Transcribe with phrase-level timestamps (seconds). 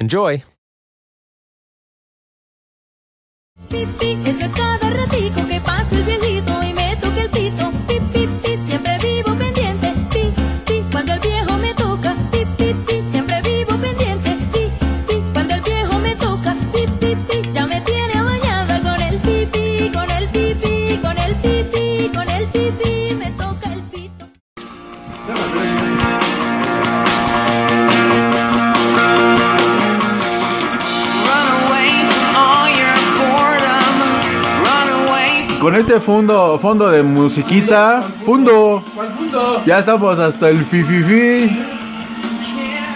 [0.00, 0.44] Enjoy!
[3.68, 4.18] Pip, pip,
[4.54, 6.77] cada ratico que pasa el viejito y
[35.68, 38.82] Con este fondo, fondo de musiquita, fondo.
[38.94, 39.62] ¿Cuál fondo?
[39.66, 41.62] Ya estamos hasta el fififi.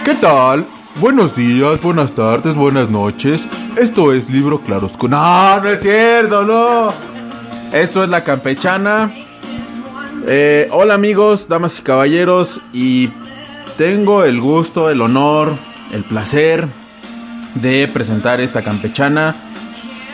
[0.03, 0.65] ¿Qué tal?
[0.95, 3.47] Buenos días, buenas tardes, buenas noches.
[3.75, 5.09] Esto es Libro Claroscuro.
[5.09, 6.91] No, no es cierto, no.
[7.71, 9.13] Esto es La Campechana.
[10.25, 12.59] Eh, hola amigos, damas y caballeros.
[12.73, 13.11] Y
[13.77, 15.57] tengo el gusto, el honor,
[15.91, 16.67] el placer
[17.53, 19.35] de presentar esta campechana.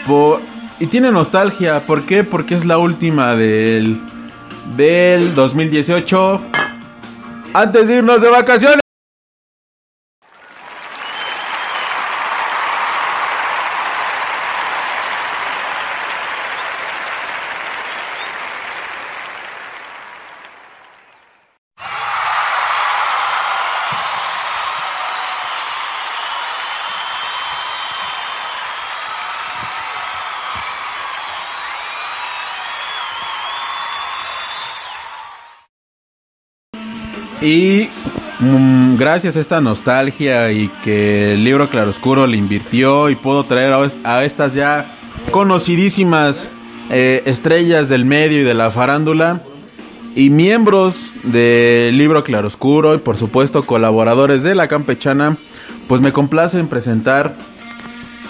[0.06, 0.42] Por,
[0.80, 1.86] y tiene nostalgia.
[1.86, 2.24] ¿Por qué?
[2.24, 4.00] Porque es la última del,
[4.76, 6.42] del 2018.
[7.54, 8.89] Antes de irnos de vacaciones.
[37.42, 37.88] Y
[38.40, 43.72] mm, gracias a esta nostalgia y que el libro Claroscuro le invirtió y pudo traer
[43.74, 44.94] a, est- a estas ya
[45.32, 46.50] conocidísimas
[46.90, 49.42] eh, estrellas del medio y de la farándula
[50.16, 55.38] y miembros del libro Claroscuro y por supuesto colaboradores de la campechana,
[55.88, 57.36] pues me complace en presentar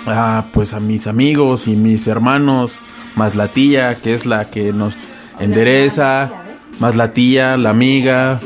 [0.05, 2.79] a, pues a mis amigos y mis hermanos,
[3.15, 4.97] más la tía, que es la que nos
[5.39, 6.31] endereza,
[6.79, 8.39] más la tía, la amiga,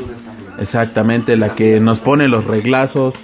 [0.58, 3.14] exactamente, la que nos pone los reglazos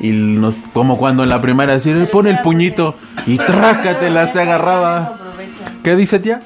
[0.00, 4.40] y nos, como cuando en la primera decir, "Ay, pone el puñito y trácatelas, te
[4.40, 5.18] agarraba.
[5.82, 6.42] ¿Qué dice tía?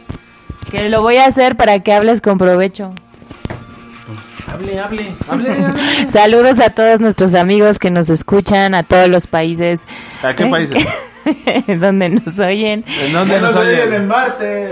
[0.71, 2.93] Que lo voy a hacer para que hables con provecho.
[4.53, 6.09] Hable, hable, hable, hable.
[6.09, 9.87] Saludos a todos nuestros amigos que nos escuchan, a todos los países.
[10.23, 10.87] ¿A qué países?
[11.81, 12.85] donde nos oyen.
[13.05, 13.93] ¿En dónde nos oyen?
[13.93, 14.71] En Marte.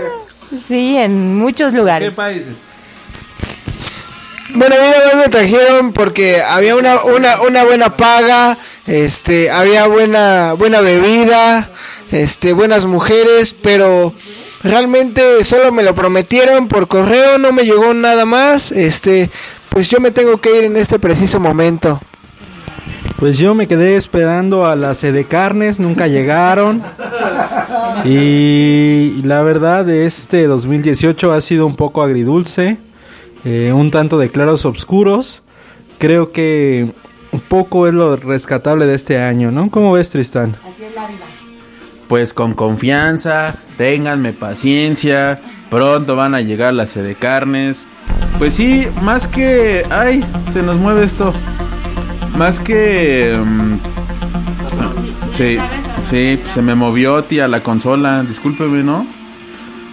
[0.67, 2.13] Sí, en muchos lugares.
[2.13, 2.57] países?
[4.53, 9.51] Bueno, a mí nada más me trajeron porque había una, una, una buena paga, este,
[9.51, 11.71] había buena, buena bebida,
[12.11, 14.13] este, buenas mujeres, pero
[14.63, 19.29] realmente solo me lo prometieron por correo, no me llegó nada más, este,
[19.69, 22.01] pues yo me tengo que ir en este preciso momento.
[23.17, 26.81] Pues yo me quedé esperando a la sede carnes, nunca llegaron.
[28.05, 32.77] Y la verdad, este 2018 ha sido un poco agridulce,
[33.45, 35.41] eh, un tanto de claros oscuros.
[35.97, 36.93] Creo que
[37.31, 39.69] un poco es lo rescatable de este año, ¿no?
[39.69, 40.57] ¿Cómo ves, Tristán?
[42.07, 47.85] Pues con confianza, ténganme paciencia, pronto van a llegar las de carnes.
[48.39, 49.85] Pues sí, más que...
[49.89, 50.25] ¡Ay!
[50.51, 51.33] Se nos mueve esto.
[52.35, 53.37] Más que...
[53.37, 53.79] mm,
[55.33, 55.57] sí,
[56.01, 58.23] sí, se me movió, tía, la consola.
[58.23, 59.18] Discúlpeme, ¿no?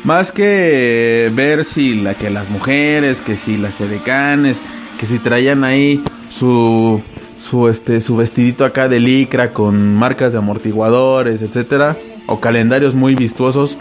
[0.06, 4.62] Más que ver si la que las mujeres, que si las edecanes,
[4.98, 7.02] que si traían ahí su
[7.40, 13.16] su este su vestidito acá de licra con marcas de amortiguadores, etcétera, o calendarios muy
[13.16, 13.78] vistosos.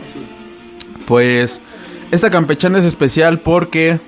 [1.05, 1.61] Pues
[2.09, 3.99] esta campechana es especial porque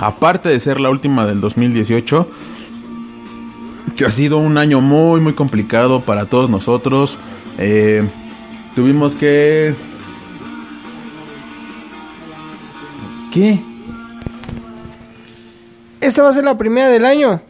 [0.00, 2.28] aparte de ser la última del 2018,
[3.96, 7.16] que ha sido un año muy muy complicado para todos nosotros,
[7.58, 8.08] eh,
[8.74, 9.88] tuvimos que...
[13.30, 13.60] ¿Qué?
[16.00, 17.40] Esta va a ser la primera del año.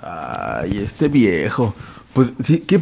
[0.00, 1.74] Ay, este viejo.
[2.12, 2.80] Pues sí, ¿qué?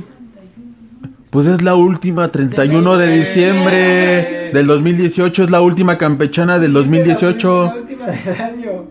[1.31, 7.75] Pues es la última, 31 de diciembre del 2018, es la última campechana del 2018.
[7.75, 8.87] última del año.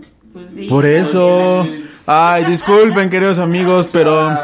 [0.68, 1.68] Por eso.
[2.06, 4.36] Ay, disculpen, queridos amigos, pero...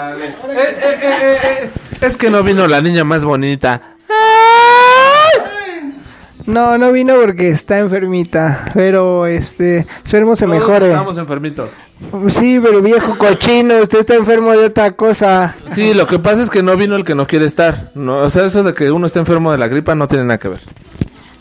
[2.00, 3.97] Es que no vino la niña más bonita.
[6.48, 8.72] No, no vino porque está enfermita.
[8.74, 10.88] Pero este, esperemos se mejore.
[10.88, 11.72] Estamos enfermitos.
[12.30, 15.56] Sí, pero viejo cochino, usted está enfermo de otra cosa.
[15.68, 17.92] Sí, lo que pasa es que no vino el que no quiere estar.
[17.96, 20.38] No, o sea, eso de que uno está enfermo de la gripa no tiene nada
[20.38, 20.62] que ver.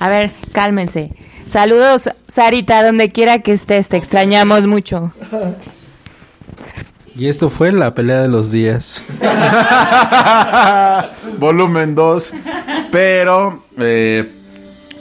[0.00, 1.12] A ver, cálmense.
[1.46, 5.12] Saludos, Sarita, donde quiera que estés, te extrañamos mucho.
[7.14, 9.02] Y esto fue la pelea de los días.
[11.38, 12.34] Volumen 2.
[12.90, 14.35] Pero, eh,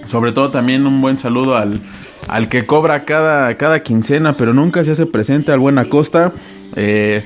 [0.06, 1.81] sobre todo también un buen saludo al,
[2.28, 6.31] al que cobra cada, cada quincena, pero nunca se hace presente al buen Acosta.
[6.75, 7.25] Eh,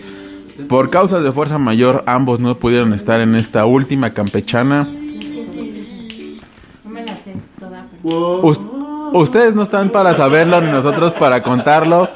[0.67, 4.87] por causas de fuerza mayor, ambos no pudieron estar en esta última campechana.
[8.03, 8.59] Us-
[9.13, 12.09] ustedes no están para saberlo ni nosotros para contarlo,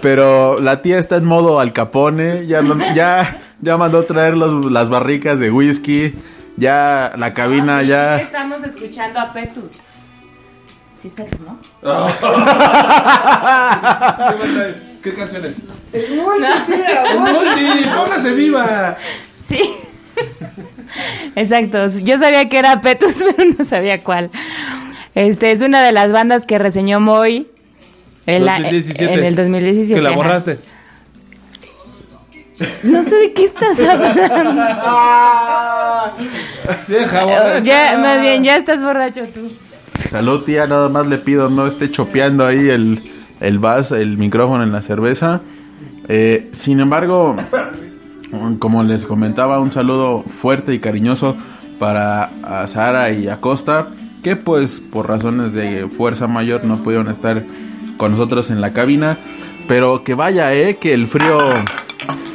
[0.00, 4.70] pero la tía está en modo Al Capone, ya no- ya ya mandó traer los-
[4.72, 6.14] las barricas de whisky,
[6.56, 9.78] ya la cabina ya Estamos escuchando a Petus.
[11.04, 11.58] Es Petus, ¿no?
[15.02, 15.54] ¿Qué canciones?
[15.92, 17.94] tía!
[17.96, 18.96] ¡Póngase viva!
[19.44, 19.60] Sí.
[21.34, 21.86] Exacto.
[22.02, 24.30] Yo sabía que era Petus, pero no sabía cuál.
[25.14, 27.48] Este es una de las bandas que reseñó Moy
[28.26, 29.12] en, la- 2017.
[29.12, 29.94] en el 2017.
[29.94, 30.58] Que la borraste.
[32.84, 34.22] No sé de qué estás hablando.
[36.86, 39.50] Deja, ya, más bien, ya estás borracho tú.
[40.10, 43.02] Salud, tía, nada más le pido no esté chopeando ahí el,
[43.40, 45.40] el vaso, el micrófono en la cerveza.
[46.08, 47.36] Eh, sin embargo,
[48.58, 51.36] como les comentaba, un saludo fuerte y cariñoso
[51.78, 53.88] para a Sara y a Costa,
[54.22, 57.44] que pues por razones de fuerza mayor no pudieron estar
[57.96, 59.18] con nosotros en la cabina.
[59.68, 61.38] Pero que vaya, eh, que el frío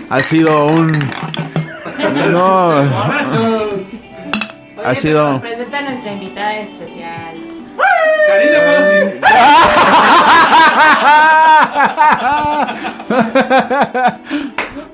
[0.10, 0.92] ha sido un...
[2.32, 2.70] No,
[4.84, 5.42] ha sido...
[5.42, 6.97] Presenta nuestra invitada especial.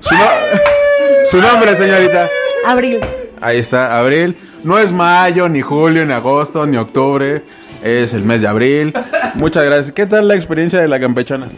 [0.00, 2.28] Su, no- su nombre, señorita.
[2.66, 3.00] Abril.
[3.40, 4.36] Ahí está, abril.
[4.62, 7.42] No es mayo, ni julio, ni agosto, ni octubre.
[7.82, 8.94] Es el mes de abril.
[9.34, 9.92] Muchas gracias.
[9.92, 11.48] ¿Qué tal la experiencia de la campechana?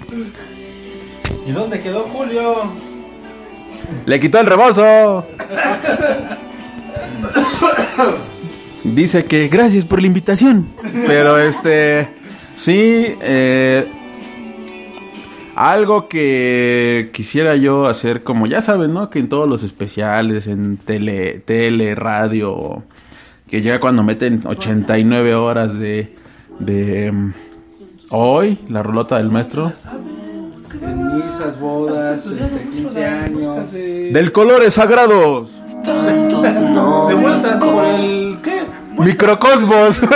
[1.46, 2.72] ¿Y dónde quedó Julio?
[4.04, 5.26] ¡Le quitó el rebozo!
[8.94, 10.66] Dice que gracias por la invitación.
[11.06, 12.08] Pero este.
[12.54, 13.86] Sí, eh,
[15.56, 19.10] algo que quisiera yo hacer, como ya saben, ¿no?
[19.10, 22.82] Que en todos los especiales, en tele, tele radio,
[23.48, 26.14] que ya cuando meten 89 horas de.
[26.58, 27.32] de mm,
[28.10, 29.72] hoy, la rolota del maestro.
[30.76, 33.72] Misas, bodas, este, 15 años.
[33.72, 35.50] Del colores sagrados.
[35.84, 38.38] De vueltas por el.
[38.42, 38.65] ¿Qué?
[38.98, 40.00] Microcosmos.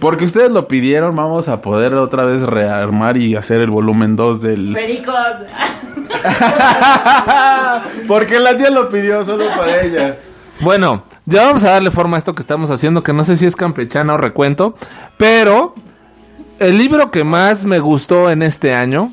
[0.00, 4.40] Porque ustedes lo pidieron, vamos a poder otra vez rearmar y hacer el volumen 2
[4.40, 4.72] del...
[4.72, 5.14] Pericos.
[8.06, 10.16] Porque la tía lo pidió solo para ella.
[10.60, 13.46] Bueno, ya vamos a darle forma a esto que estamos haciendo, que no sé si
[13.46, 14.76] es campechana o recuento,
[15.16, 15.74] pero
[16.58, 19.12] el libro que más me gustó en este año,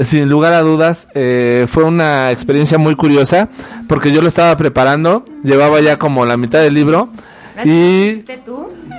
[0.00, 3.48] sin lugar a dudas, eh, fue una experiencia muy curiosa,
[3.88, 7.08] porque yo lo estaba preparando, llevaba ya como la mitad del libro,
[7.64, 8.24] y,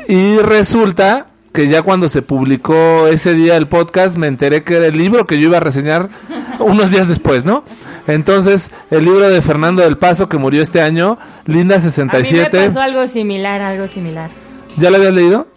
[0.08, 4.88] y resulta que ya cuando se publicó ese día el podcast, me enteré que era
[4.88, 6.10] el libro que yo iba a reseñar
[6.60, 7.64] unos días después, ¿no?
[8.08, 11.92] Entonces, el libro de Fernando del Paso, que murió este año, Linda A mí me
[11.92, 12.68] 67.
[12.68, 14.32] pasó algo similar, algo similar.
[14.78, 15.48] ¿Ya lo habías leído?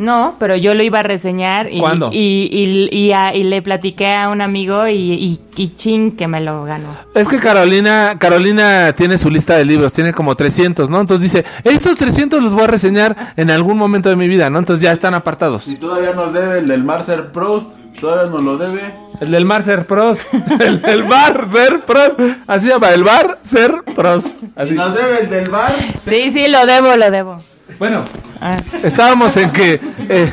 [0.00, 2.08] No, pero yo lo iba a reseñar y, ¿Cuándo?
[2.10, 6.26] y, y, y a- y le platiqué a un amigo y, y, y chin que
[6.26, 6.96] me lo ganó.
[7.14, 11.00] Es que Carolina, Carolina tiene su lista de libros, tiene como 300, ¿no?
[11.00, 14.58] Entonces dice, estos 300 los voy a reseñar en algún momento de mi vida, ¿no?
[14.58, 15.64] Entonces ya están apartados.
[15.64, 18.80] Si todavía nos debe el del Marcel Proust, todavía nos lo debe.
[19.20, 20.28] El del Bar Ser Pros.
[20.60, 22.14] el del Bar Ser Pros.
[22.46, 24.40] Así se llama, el Bar Ser Pros.
[24.66, 27.42] Si nos debe el del bar, Sí, sí, lo debo, lo debo.
[27.78, 28.04] Bueno,
[28.40, 28.56] Ah.
[28.82, 29.74] estábamos en que
[30.08, 30.32] eh,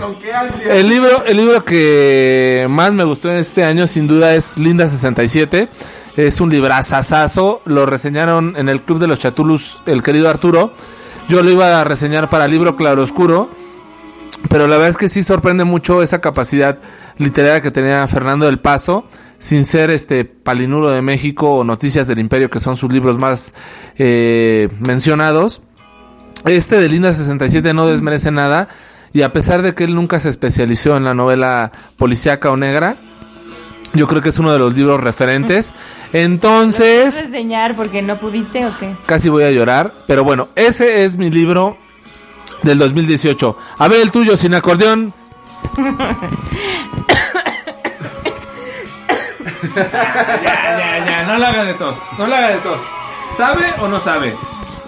[0.69, 4.87] el libro, el libro que más me gustó en este año sin duda es Linda
[4.87, 5.67] 67.
[6.15, 7.61] Es un librazazazo.
[7.65, 10.73] Lo reseñaron en el Club de los Chatulus el querido Arturo.
[11.29, 13.49] Yo lo iba a reseñar para Libro Claroscuro.
[14.49, 16.77] Pero la verdad es que sí sorprende mucho esa capacidad
[17.17, 19.05] literaria que tenía Fernando del Paso.
[19.37, 23.53] Sin ser este Palinuro de México o Noticias del Imperio, que son sus libros más
[23.97, 25.61] eh, mencionados.
[26.47, 28.67] Este de Linda 67 no desmerece nada.
[29.13, 32.95] Y a pesar de que él nunca se especializó en la novela policíaca o negra,
[33.93, 35.73] yo creo que es uno de los libros referentes.
[36.13, 38.95] Entonces, ¿Puedes enseñar porque no pudiste o qué?
[39.05, 39.93] casi voy a llorar.
[40.07, 41.77] Pero bueno, ese es mi libro
[42.63, 43.57] del 2018.
[43.77, 45.13] A ver el tuyo, sin acordeón.
[49.75, 51.97] ya, ya, ya, no la haga de tos.
[52.17, 52.81] No la haga de tos.
[53.37, 54.33] ¿Sabe o no sabe?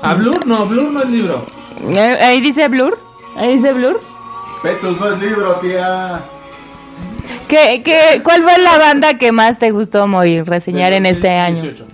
[0.02, 0.46] ¿A Blur?
[0.46, 1.46] No, Blur no es libro.
[1.90, 2.98] Eh, Ahí dice Blur.
[3.36, 4.00] Ahí dice Blur.
[4.64, 6.22] Petus no es libro, tía.
[7.48, 11.56] ¿Qué, qué, ¿Cuál fue la banda que más te gustó, Moy, reseñar en este año?
[11.64, 11.86] 2018.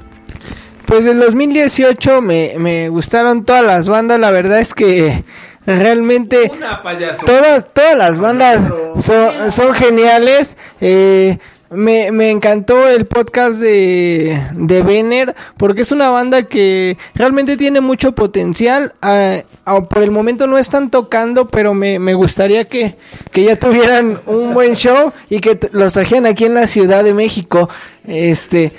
[0.86, 5.24] Pues en 2018 me, me gustaron todas las bandas, la verdad es que
[5.66, 7.26] realmente Una payaso.
[7.26, 8.62] todas, todas las bandas
[9.02, 10.58] son, son geniales.
[10.80, 11.40] Eh,
[11.76, 18.14] me, me encantó el podcast de, de porque es una banda que realmente tiene mucho
[18.14, 18.94] potencial.
[19.02, 22.96] Ah, ah, por el momento no están tocando, pero me, me gustaría que,
[23.32, 27.14] que ya tuvieran un buen show y que los trajeran aquí en la Ciudad de
[27.14, 27.70] México.
[28.08, 28.72] Este,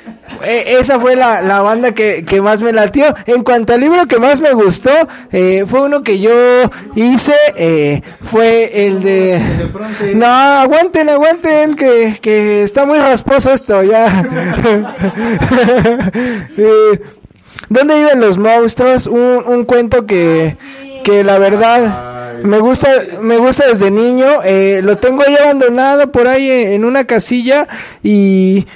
[0.45, 3.15] e- esa fue la, la banda que, que más me latió.
[3.27, 4.91] En cuanto al libro que más me gustó,
[5.33, 6.33] eh, fue uno que yo
[6.95, 9.41] hice, eh, fue el de...
[10.15, 14.07] No, aguanten, aguanten, que, que está muy rasposo esto, ya.
[16.59, 17.01] Eh,
[17.69, 19.07] ¿Dónde viven los monstruos?
[19.07, 20.57] Un, un cuento que,
[21.05, 22.89] que la verdad me gusta,
[23.21, 24.27] me gusta desde niño.
[24.45, 27.67] Eh, lo tengo ahí abandonado por ahí en, en una casilla
[28.03, 28.67] y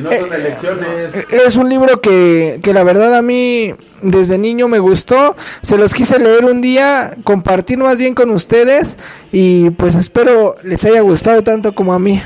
[0.00, 1.14] Si no son elecciones.
[1.46, 5.36] es un libro que, que la verdad a mí desde niño me gustó.
[5.62, 8.96] Se los quise leer un día, compartir más bien con ustedes
[9.32, 12.20] y pues espero les haya gustado tanto como a mí.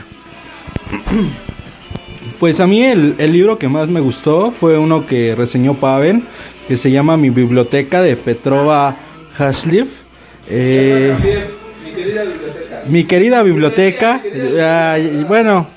[2.40, 6.22] Pues a mí el, el libro que más me gustó fue uno que reseñó Pavel,
[6.68, 8.96] que se llama Mi Biblioteca de Petrova
[9.38, 9.86] Hasliv.
[10.50, 11.14] Eh,
[12.88, 14.20] mi querida biblioteca.
[14.92, 15.73] Ay, bueno, Ahor-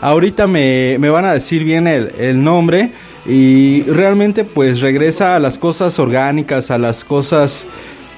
[0.00, 2.92] ahorita me, me van a decir bien el, el nombre
[3.26, 7.66] y realmente pues regresa a las cosas orgánicas, a las cosas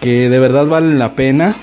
[0.01, 1.57] que de verdad valen la pena.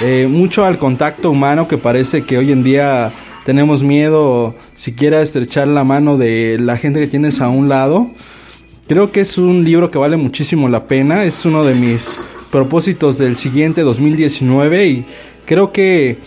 [0.00, 3.12] Eh, mucho al contacto humano que parece que hoy en día
[3.44, 8.10] tenemos miedo siquiera estrechar la mano de la gente que tienes a un lado.
[8.86, 11.24] Creo que es un libro que vale muchísimo la pena.
[11.24, 12.18] Es uno de mis
[12.50, 15.04] propósitos del siguiente 2019 y
[15.46, 16.18] creo que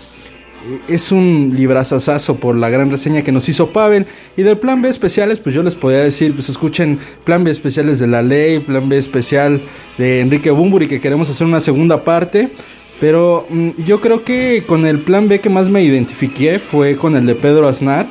[0.87, 4.05] es un librazazazo por la gran reseña que nos hizo Pavel.
[4.37, 7.99] Y del plan B especiales, pues yo les podría decir, pues escuchen plan B especiales
[7.99, 9.61] de la ley, plan B especial
[9.97, 12.51] de Enrique Bumburi, que queremos hacer una segunda parte.
[12.99, 17.15] Pero mm, yo creo que con el plan B que más me identifiqué fue con
[17.15, 18.07] el de Pedro Aznar,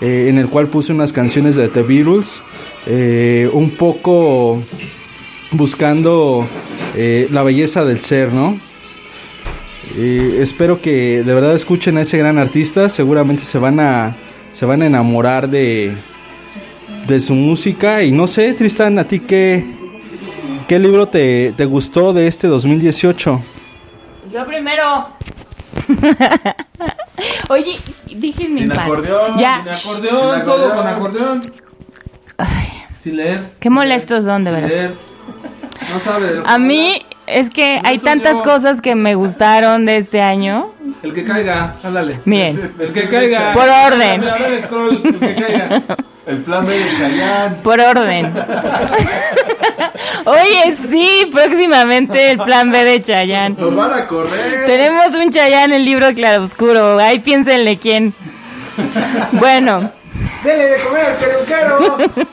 [0.00, 2.42] eh, en el cual puse unas canciones de The Beatles,
[2.86, 4.62] eh, un poco
[5.50, 6.46] buscando
[6.94, 8.60] eh, la belleza del ser, ¿no?
[9.96, 12.88] Eh, espero que de verdad escuchen a ese gran artista.
[12.88, 14.14] Seguramente se van a
[14.52, 15.96] se van a enamorar de
[17.06, 19.64] de su música y no sé, Tristan, a ti qué
[20.68, 23.42] qué libro te, te gustó de este 2018?
[24.32, 25.08] Yo primero.
[27.48, 27.76] Oye,
[28.14, 28.78] déjenme en Sin paz.
[28.86, 29.62] acordeón, Ya.
[29.62, 30.76] Sin acordeón, Sin todo acordeón.
[30.76, 31.42] con acordeón.
[33.00, 33.42] Sin leer.
[33.60, 34.94] Qué molestos son, de sin leer.
[35.92, 39.84] No sabe de lo que A mí es que hay tantas cosas que me gustaron
[39.86, 40.72] de este año.
[41.02, 42.20] El que caiga, ándale.
[42.24, 43.52] Miren, El que caiga.
[43.52, 44.20] Por orden.
[44.20, 45.82] Mira, dale scroll, el que caiga.
[46.26, 47.56] El plan B de Chayanne.
[47.62, 48.32] por orden.
[50.24, 53.56] Oye, sí, próximamente el plan B de Chayán.
[53.58, 54.64] Nos van a correr.
[54.64, 56.98] Tenemos un Chayán en el libro Claroscuro.
[56.98, 58.14] Ahí piénsenle quién.
[59.32, 59.90] Bueno,
[60.42, 61.98] Dele de comer al peluquero.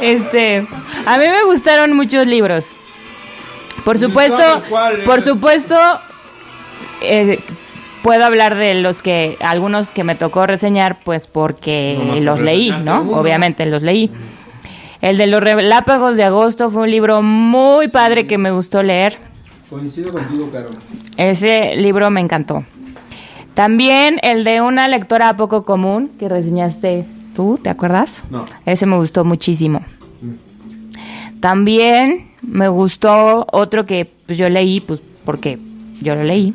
[0.00, 0.66] este,
[1.06, 2.74] a mí me gustaron muchos libros.
[3.84, 5.04] Por supuesto, ¿Sabes cuál?
[5.04, 5.76] por supuesto,
[7.00, 7.40] eh,
[8.02, 12.70] puedo hablar de los que, algunos que me tocó reseñar, pues porque Nomás los leí,
[12.84, 13.02] ¿no?
[13.02, 13.16] uno.
[13.16, 14.10] Obviamente los leí.
[15.00, 19.18] El de los relápagos de agosto fue un libro muy padre que me gustó leer.
[19.70, 20.68] Coincido contigo, Caro.
[21.16, 22.64] Ese libro me encantó.
[23.54, 28.22] También el de una lectora poco común que reseñaste tú, ¿te acuerdas?
[28.30, 28.46] No.
[28.66, 29.84] Ese me gustó muchísimo.
[31.40, 35.58] También me gustó otro que pues, yo leí, pues porque
[36.02, 36.54] yo lo leí.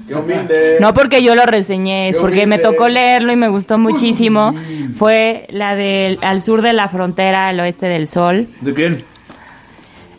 [0.79, 4.53] No porque yo lo reseñé, es porque me tocó leerlo y me gustó muchísimo.
[4.95, 9.03] Fue la del Al sur de la frontera, al oeste del sol, ¿De quién?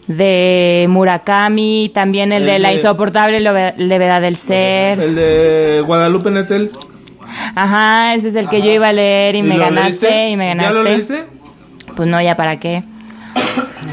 [0.06, 5.00] de Murakami, también el, El de La insoportable leve- levedad del ser.
[5.00, 6.70] El de Guadalupe Nettel.
[7.54, 10.28] Ajá, ese es el que yo iba a leer y, me ganaste leíste?
[10.30, 10.74] y me ¿Ya ganaste.
[10.74, 11.24] lo leíste?
[11.94, 12.82] Pues no, ya para qué.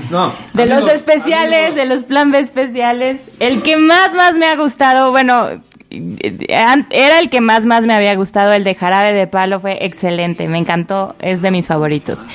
[0.10, 0.34] No.
[0.54, 1.76] De los especiales, amigo.
[1.76, 5.48] de los plan B especiales, el que más más me ha gustado, bueno,
[5.90, 10.48] era el que más más me había gustado, el de Jarabe de Palo fue excelente,
[10.48, 12.26] me encantó, es de mis favoritos.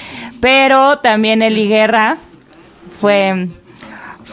[0.41, 2.17] Pero también el Guerra
[2.91, 3.49] fue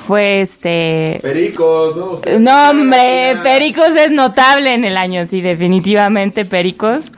[0.06, 2.40] fue este Pericos, no.
[2.40, 7.12] no, hombre, Pericos es notable en el año, sí, definitivamente Pericos.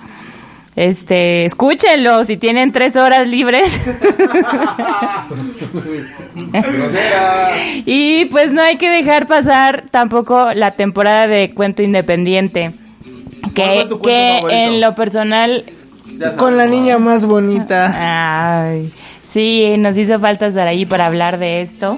[0.77, 3.75] Este, escúchenlo si tienen tres horas libres.
[7.85, 12.73] y pues no hay que dejar pasar tampoco la temporada de cuento independiente.
[13.55, 15.63] ¿Cuál Que, que en lo personal
[16.37, 18.67] Con la niña más bonita.
[18.67, 21.97] Ay, sí, nos hizo falta estar ahí para hablar de esto.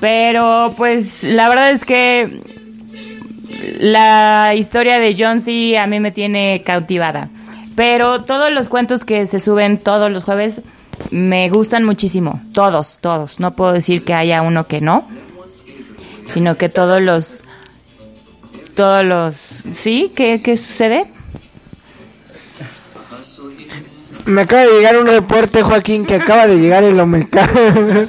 [0.00, 2.42] Pero pues la verdad es que
[3.80, 5.78] la historia de John C.
[5.78, 7.28] a mí me tiene cautivada.
[7.74, 10.62] Pero todos los cuentos que se suben todos los jueves
[11.10, 12.40] me gustan muchísimo.
[12.52, 13.40] Todos, todos.
[13.40, 15.06] No puedo decir que haya uno que no.
[16.26, 17.44] Sino que todos los...
[18.74, 19.36] Todos los...
[19.72, 20.12] ¿Sí?
[20.14, 21.06] ¿Qué, qué sucede?
[24.28, 27.50] Me acaba de llegar un reporte, Joaquín, que acaba de llegar el Omecano.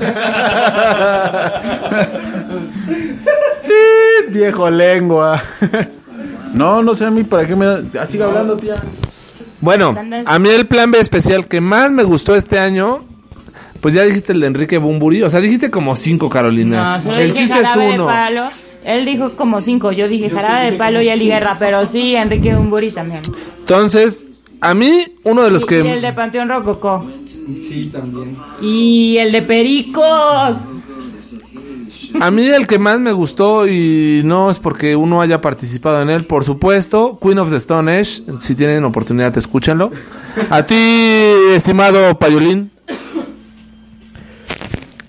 [4.30, 5.42] Viejo lengua.
[6.54, 7.82] No, no sé a mí para qué me da.
[8.00, 8.76] Ah, siga hablando, tía.
[9.62, 9.96] Bueno,
[10.26, 13.04] a mí el plan B especial que más me gustó este año,
[13.82, 16.96] pues ya dijiste el de Enrique Bumburi, o sea, dijiste como cinco, Carolina.
[16.96, 18.06] No, solo el dije chiste es jarabe de uno.
[18.08, 18.46] palo.
[18.84, 22.56] Él dijo como cinco, yo dije jarabe de palo y Ali Guerra, pero sí, Enrique
[22.56, 23.22] Bumburi también.
[23.60, 24.20] Entonces,
[24.62, 26.02] a mí, uno de los Y- y el que...
[26.08, 27.06] de Panteón Rococó.
[27.46, 28.38] Sí, también.
[28.62, 30.58] Y el de Pericos.
[32.20, 36.10] A mí el que más me gustó y no es porque uno haya participado en
[36.10, 39.92] él, por supuesto, Queen of the Stone Age, si tienen oportunidad escúchenlo.
[40.50, 40.76] A ti,
[41.54, 42.72] estimado Payolín.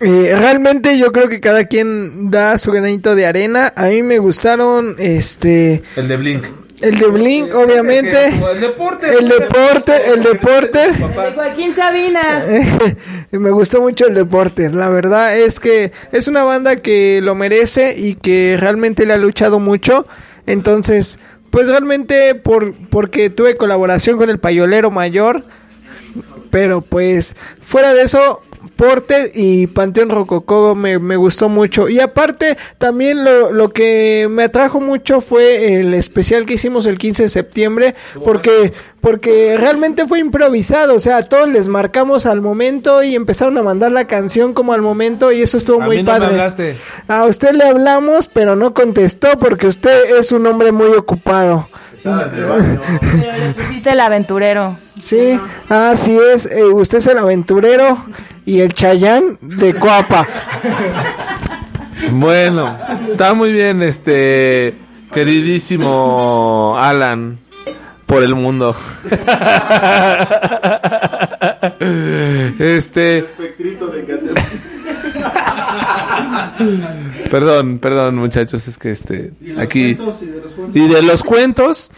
[0.01, 3.73] Eh, realmente yo creo que cada quien da su granito de arena.
[3.77, 6.45] A mí me gustaron, este, El de Blink.
[6.81, 8.29] El de Blink, obviamente.
[8.29, 9.13] El deporte.
[9.13, 10.85] El deporte, el deporte.
[10.85, 12.45] El de Joaquín Sabina.
[13.31, 14.71] me gustó mucho el deporte.
[14.71, 19.19] La verdad es que es una banda que lo merece y que realmente le ha
[19.19, 20.07] luchado mucho.
[20.47, 21.19] Entonces,
[21.51, 25.45] pues realmente por porque tuve colaboración con el payolero mayor.
[26.51, 28.43] Pero pues fuera de eso,
[29.35, 31.89] Y Panteón Rococó me, me gustó mucho.
[31.89, 36.99] Y aparte, también lo, lo que me atrajo mucho fue el especial que hicimos el
[36.99, 37.95] 15 de septiembre.
[38.25, 40.95] Porque, porque realmente fue improvisado.
[40.95, 44.83] O sea, todos les marcamos al momento y empezaron a mandar la canción como al
[44.83, 45.31] momento.
[45.33, 46.33] Y eso estuvo A muy mí no me padre.
[46.33, 46.77] hablaste.
[47.09, 51.69] A usted le hablamos, pero no contestó porque usted es un hombre muy ocupado.
[52.03, 54.79] Pero le pusiste el aventurero.
[55.03, 56.47] Sí, así es.
[56.47, 58.05] eh, usted es el aventurero
[58.47, 60.27] y el chayán de Coapa.
[62.13, 62.77] Bueno,
[63.11, 64.75] está muy bien, este
[65.13, 67.39] queridísimo Alan
[68.07, 68.75] por el mundo.
[72.59, 73.25] Este.
[77.31, 79.97] Perdón, perdón, muchachos, es que este aquí
[80.75, 81.91] y de los cuentos,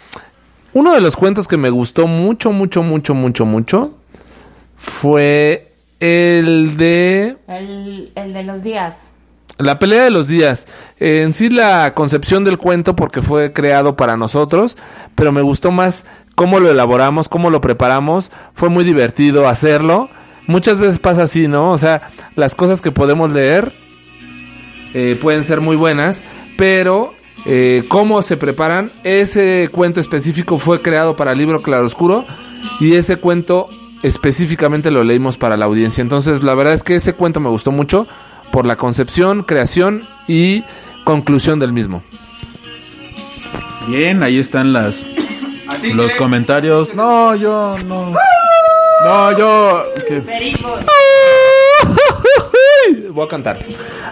[0.73, 3.97] uno de los cuentos que me gustó mucho, mucho, mucho, mucho, mucho
[4.77, 8.95] fue el de El, el de los días.
[9.57, 10.67] la pelea de los días.
[10.99, 14.77] Eh, en sí la concepción del cuento porque fue creado para nosotros,
[15.15, 18.31] pero me gustó más cómo lo elaboramos, cómo lo preparamos.
[18.53, 20.09] Fue muy divertido hacerlo.
[20.47, 21.71] Muchas veces pasa así, ¿no?
[21.71, 23.73] O sea, las cosas que podemos leer
[24.93, 26.23] eh, pueden ser muy buenas,
[26.57, 27.13] pero
[27.45, 32.25] eh, cómo se preparan, ese cuento específico fue creado para el libro Claroscuro
[32.79, 33.67] y ese cuento
[34.01, 36.01] específicamente lo leímos para la audiencia.
[36.01, 38.07] Entonces, la verdad es que ese cuento me gustó mucho
[38.51, 40.63] por la concepción, creación y
[41.03, 42.03] conclusión del mismo.
[43.87, 45.05] Bien, ahí están las
[45.93, 46.93] los comentarios.
[46.95, 48.13] No, yo no.
[49.03, 49.85] No, yo.
[50.07, 50.21] ¿qué?
[50.21, 50.79] Pericos.
[53.09, 53.59] Voy a cantar.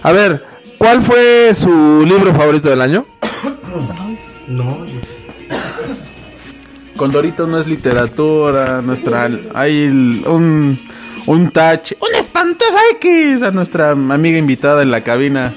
[0.02, 0.44] A ver,
[0.78, 3.06] ¿cuál fue su libro favorito del año?
[6.96, 10.78] Condorito no es literatura, nuestra hay un
[11.26, 15.52] un tache, un espantoso X a nuestra amiga invitada en la cabina.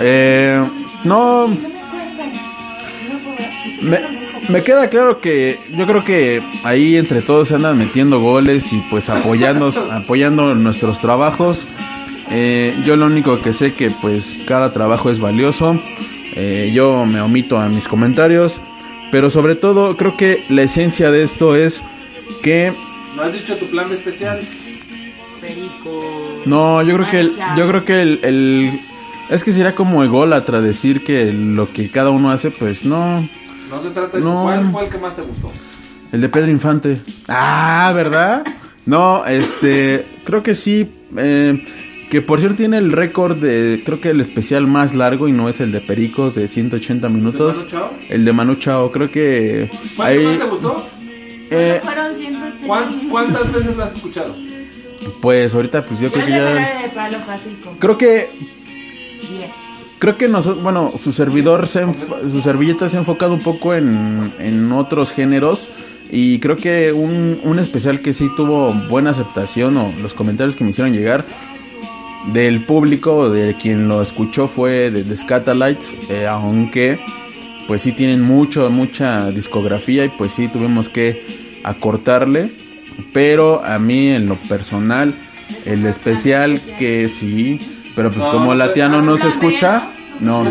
[0.00, 0.62] Eh,
[1.04, 1.48] no,
[3.82, 4.00] Me,
[4.48, 8.78] me queda claro que yo creo que ahí entre todos se andan metiendo goles y
[8.90, 11.66] pues apoyando, apoyando nuestros trabajos.
[12.30, 15.80] Eh, yo lo único que sé que pues cada trabajo es valioso.
[16.36, 18.60] Eh, yo me omito a mis comentarios.
[19.12, 21.82] Pero sobre todo creo que la esencia de esto es
[22.42, 22.74] que
[23.14, 24.40] ¿No has dicho tu plan especial?
[26.46, 28.80] No, yo creo que el, yo creo que el, el-
[29.30, 33.20] es que sería como ególatra decir que lo que cada uno hace, pues no.
[33.70, 34.28] No se trata de eso.
[34.32, 34.42] No.
[34.44, 35.50] ¿Cuál fue el que más te gustó?
[36.12, 36.98] El de Pedro Infante.
[37.28, 38.44] Ah, ¿verdad?
[38.86, 40.88] No, este, creo que sí.
[41.16, 41.64] eh,
[42.10, 45.48] que por cierto tiene el récord de, creo que el especial más largo y no
[45.48, 47.56] es el de Pericos de 180 minutos.
[47.56, 47.90] Manu Chao?
[48.08, 50.86] El de Manu Chao, creo que ahí, gustó?
[51.50, 54.34] eh, Fueron 180 ¿Cuántas veces lo has escuchado?
[55.20, 57.18] pues ahorita pues yo creo que ya, de palo
[57.78, 58.28] creo que
[59.30, 59.50] 10.
[59.98, 63.74] Creo que nosotros, bueno, su servidor, se enf- su servilleta se ha enfocado un poco
[63.74, 65.70] en, en otros géneros
[66.10, 70.64] y creo que un, un especial que sí tuvo buena aceptación o los comentarios que
[70.64, 71.24] me hicieron llegar
[72.32, 76.98] del público, de quien lo escuchó fue de The Scatalites, eh, aunque
[77.66, 82.52] pues sí tienen mucho, mucha discografía y pues sí tuvimos que acortarle,
[83.12, 85.18] pero a mí en lo personal,
[85.64, 87.60] el especial que sí,
[87.96, 89.88] pero pues como la tía no nos escucha,
[90.20, 90.44] no,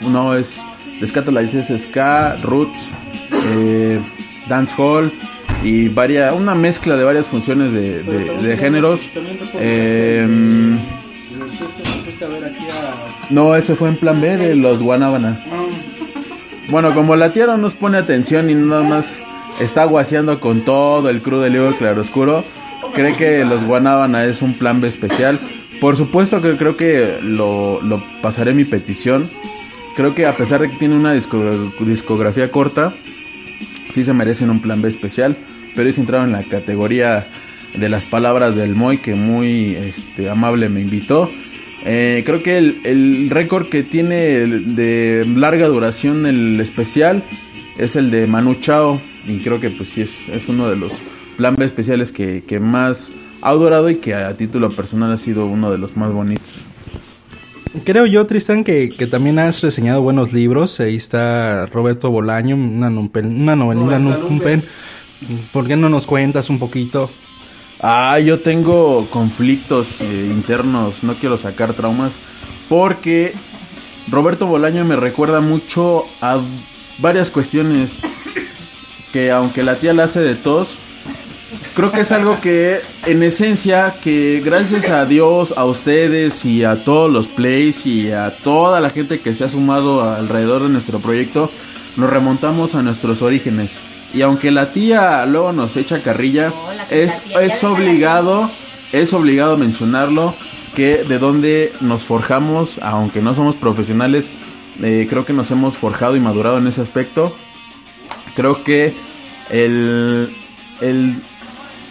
[0.00, 0.34] no.
[0.34, 0.64] es,
[1.00, 2.90] The Scatalites es ska, roots,
[3.56, 4.00] eh,
[4.48, 5.12] dancehall
[5.62, 9.08] y varia, una mezcla de varias funciones de, de- de géneros.
[9.60, 10.78] Em,
[13.30, 15.44] no, ese fue en plan B de los Guanábana.
[16.68, 19.20] Bueno, como la no nos pone atención y nada más
[19.60, 22.44] está guaseando con todo el crew del libro Claroscuro,
[22.94, 25.38] cree que los Guanábana es un plan B especial.
[25.80, 29.30] Por supuesto que creo que lo, lo pasaré mi petición.
[29.96, 32.94] Creo que a pesar de que tiene una disco- discografía corta,
[33.92, 35.36] sí se merecen un plan B especial.
[35.74, 37.26] Pero ellos entraron en la categoría
[37.74, 41.30] de las palabras del Moy, que muy este, amable me invitó.
[41.84, 47.24] Eh, creo que el, el récord que tiene de larga duración el especial
[47.78, 49.00] es el de Manu Chao.
[49.26, 51.00] Y creo que pues sí es, es uno de los
[51.36, 55.46] plan B especiales que, que más ha durado y que a título personal ha sido
[55.46, 56.62] uno de los más bonitos.
[57.84, 60.78] Creo yo, Tristan, que, que también has reseñado buenos libros.
[60.78, 64.64] Ahí está Roberto Bolaño, una, una novelina Numpen.
[65.52, 67.10] ¿Por qué no nos cuentas un poquito?
[67.80, 72.18] Ah, yo tengo conflictos eh, internos, no quiero sacar traumas,
[72.68, 73.32] porque
[74.08, 76.40] Roberto Bolaño me recuerda mucho a
[76.98, 78.00] varias cuestiones
[79.12, 80.78] que aunque la tía la hace de tos,
[81.74, 86.84] creo que es algo que en esencia que gracias a Dios, a ustedes y a
[86.84, 91.00] todos los plays y a toda la gente que se ha sumado alrededor de nuestro
[91.00, 91.50] proyecto,
[91.96, 93.78] nos remontamos a nuestros orígenes.
[94.14, 96.52] Y aunque la tía luego nos echa carrilla,
[96.90, 98.50] es, es obligado,
[98.92, 100.34] es obligado mencionarlo
[100.74, 104.32] que de donde nos forjamos, aunque no somos profesionales,
[104.82, 107.34] eh, creo que nos hemos forjado y madurado en ese aspecto.
[108.34, 108.94] Creo que
[109.50, 110.34] el,
[110.80, 111.22] el,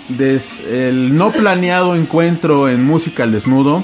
[0.10, 3.84] des- el no planeado encuentro en música al desnudo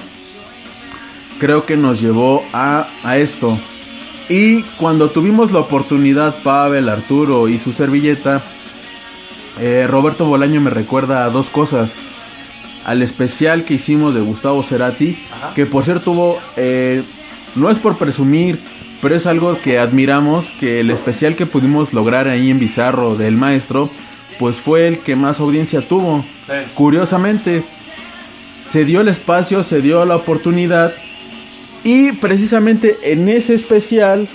[1.39, 3.57] creo que nos llevó a, a esto.
[4.29, 8.43] Y cuando tuvimos la oportunidad, Pavel, Arturo y su servilleta,
[9.59, 11.99] eh, Roberto Bolaño me recuerda a dos cosas.
[12.85, 15.17] Al especial que hicimos de Gustavo Cerati,
[15.55, 17.03] que por cierto hubo, eh,
[17.55, 18.59] no es por presumir,
[19.01, 23.37] pero es algo que admiramos, que el especial que pudimos lograr ahí en Bizarro del
[23.37, 23.89] maestro,
[24.39, 26.25] pues fue el que más audiencia tuvo.
[26.75, 27.63] Curiosamente,
[28.61, 30.93] se dio el espacio, se dio la oportunidad
[31.83, 34.27] y precisamente en ese especial,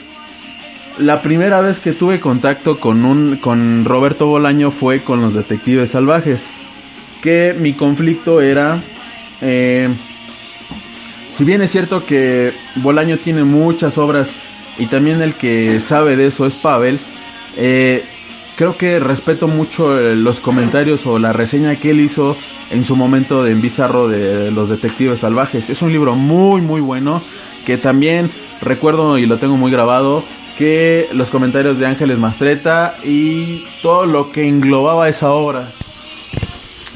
[0.98, 5.90] la primera vez que tuve contacto con un con Roberto Bolaño fue con los detectives
[5.90, 6.50] salvajes.
[7.22, 8.82] Que mi conflicto era.
[9.40, 9.90] eh,
[11.28, 14.34] si bien es cierto que Bolaño tiene muchas obras
[14.78, 17.00] y también el que sabe de eso es Pavel,
[17.56, 18.04] eh,
[18.62, 22.36] creo que respeto mucho eh, los comentarios o la reseña que él hizo
[22.70, 25.68] en su momento de En Bizarro de Los Detectives Salvajes.
[25.68, 27.22] Es un libro muy, muy bueno
[27.66, 30.22] que también recuerdo y lo tengo muy grabado
[30.56, 35.66] que los comentarios de Ángeles Mastreta y todo lo que englobaba esa obra.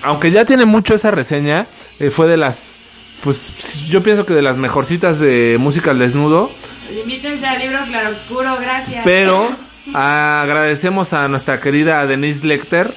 [0.04, 1.66] Aunque ya tiene mucho esa reseña,
[1.98, 2.78] eh, fue de las.
[3.24, 6.48] Pues yo pienso que de las mejorcitas de música al desnudo.
[6.96, 9.02] Invítense al libro Claroscuro, gracias.
[9.04, 12.94] Pero agradecemos a nuestra querida Denise Lecter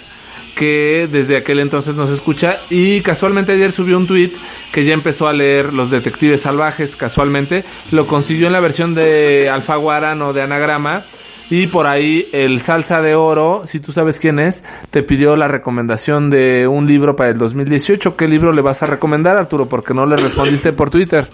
[0.59, 4.33] que desde aquel entonces nos escucha y casualmente ayer subió un tweet
[4.73, 9.49] que ya empezó a leer Los Detectives Salvajes, casualmente lo consiguió en la versión de
[9.49, 11.05] Alfaguara, no de Anagrama,
[11.49, 15.47] Y por ahí el Salsa de Oro, si tú sabes quién es, te pidió la
[15.47, 18.15] recomendación de un libro para el 2018.
[18.15, 19.67] ¿Qué libro le vas a recomendar, Arturo?
[19.67, 21.27] Porque no le respondiste por Twitter.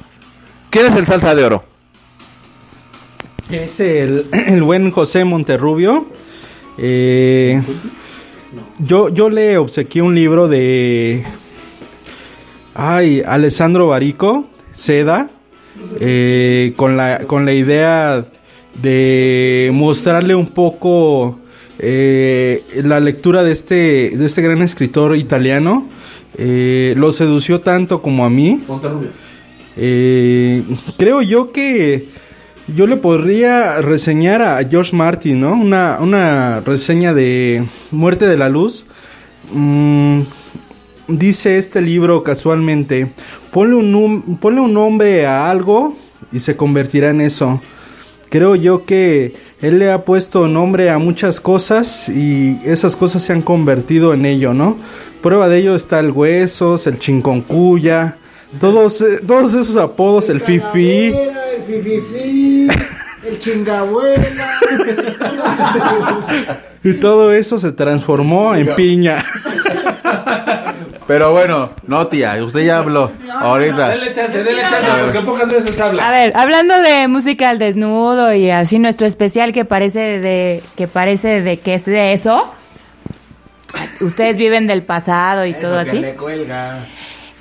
[0.70, 1.75] ¿Quién es el Salsa de Oro?
[3.50, 6.06] Es el, el buen José Monterrubio.
[6.78, 7.62] Eh,
[8.80, 11.24] yo, yo le obsequié un libro de.
[12.74, 15.30] Ay, Alessandro Barico, Seda.
[16.00, 18.26] eh, con, la, con la idea
[18.82, 21.40] de mostrarle un poco
[21.80, 25.88] eh, la lectura de este, de este gran escritor italiano.
[26.38, 28.62] Eh, lo sedució tanto como a mí.
[30.98, 32.08] Creo yo que
[32.68, 35.54] yo le podría reseñar a George Martin, ¿no?
[35.54, 38.86] Una, una reseña de Muerte de la Luz.
[39.52, 40.22] Mm,
[41.08, 43.12] dice este libro casualmente,
[43.52, 45.96] ponle un, nombre a algo
[46.32, 47.62] y se convertirá en eso.
[48.30, 53.34] Creo yo que él le ha puesto nombre a muchas cosas y esas cosas se
[53.34, 54.78] han convertido en ello, ¿no?
[55.22, 58.18] Prueba de ello está el Huesos, el Chinconcuya,
[58.60, 61.08] todos, eh, todos esos apodos, el Fifi.
[61.08, 62.68] El fififi,
[63.28, 64.60] el chingabuela.
[66.84, 69.24] Y todo eso se transformó en piña.
[71.08, 73.12] Pero bueno, no tía, usted ya habló.
[73.32, 73.96] Ahorita.
[74.14, 78.78] chance, dele chance, porque pocas veces A ver, hablando de música al desnudo y así
[78.80, 82.52] nuestro especial que parece de que parece de que es de eso.
[84.02, 86.04] Ustedes viven del pasado y todo así.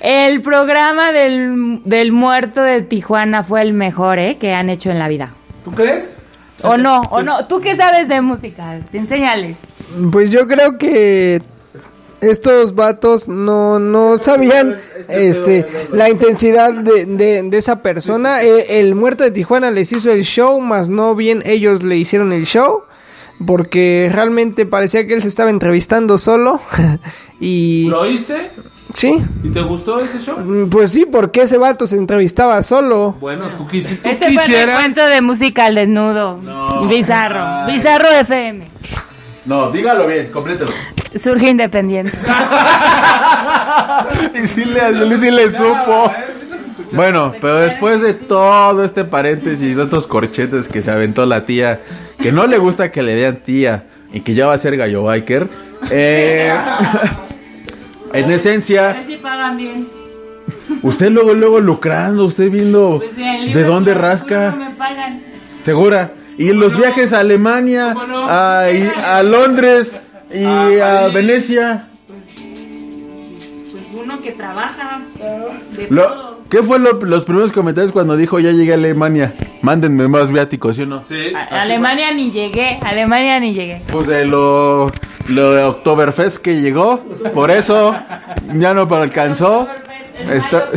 [0.05, 4.37] El programa del, del muerto de Tijuana fue el mejor, ¿eh?
[4.37, 5.33] Que han hecho en la vida.
[5.65, 6.19] ¿Tú crees?
[6.63, 7.01] ¿O no?
[7.09, 7.47] ¿O no?
[7.47, 8.81] ¿Tú qué sabes de música?
[8.93, 9.57] Te enseñales.
[10.13, 11.41] Pues yo creo que
[12.21, 14.77] estos vatos no, no sabían
[15.09, 18.43] este la intensidad de, de, de esa persona.
[18.43, 22.35] Eh, el muerto de Tijuana les hizo el show, más no bien ellos le hicieron
[22.35, 22.83] el show.
[23.47, 26.61] Porque realmente parecía que él se estaba entrevistando solo.
[27.41, 27.89] y...
[27.89, 28.51] ¿Lo oíste?
[28.95, 29.23] Sí.
[29.43, 30.39] ¿Y te gustó ese show?
[30.39, 33.17] Mm, Pues sí, porque ese vato se entrevistaba solo.
[33.21, 34.77] Bueno, tú, quisi- tú Este fue el quisieras...
[34.77, 36.39] recuento de música al desnudo.
[36.89, 37.67] Bizarro.
[37.67, 38.69] Bizarro FM.
[39.47, 40.71] No, dígalo bien, complételo.
[41.15, 42.17] Surge independiente.
[44.43, 46.13] y sí le, sí le supo.
[46.93, 51.81] Bueno, pero después de todo este paréntesis, estos corchetes que se aventó la tía,
[52.21, 55.03] que no le gusta que le den tía y que ya va a ser gallo
[55.03, 55.49] biker,
[55.91, 56.55] eh,
[58.15, 59.89] en A ver esencia, si pagan bien.
[60.83, 63.17] usted luego, luego lucrando, usted viendo Pues,
[63.55, 65.21] de dónde no rasca, me pagan.
[65.59, 66.13] segura.
[66.37, 67.95] Y los viajes a Alemania,
[68.29, 69.99] a, y- a Londres
[70.33, 71.15] y A a París.
[71.15, 71.89] Venecia.
[73.71, 75.03] Pues uno que trabaja
[75.77, 76.34] de Lo- todo.
[76.55, 79.33] ¿Qué fue lo- los primeros comentarios cuando dijo ya llegué a Alemania?
[79.61, 81.05] Mándenme más viáticos, ¿sí o no?
[81.05, 81.33] Sí.
[81.35, 83.83] A- Alemania ni llegué, Alemania ni llegué.
[83.91, 84.87] Pues de lo,
[85.27, 87.01] lo de Oktoberfest que llegó,
[87.35, 87.97] por eso
[88.57, 89.67] ya no alcanzó.
[90.33, 90.69] Está-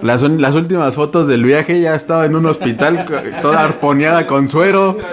[0.00, 3.04] las, las últimas fotos del viaje ya estaba en un hospital
[3.42, 4.96] toda arponeada con suero.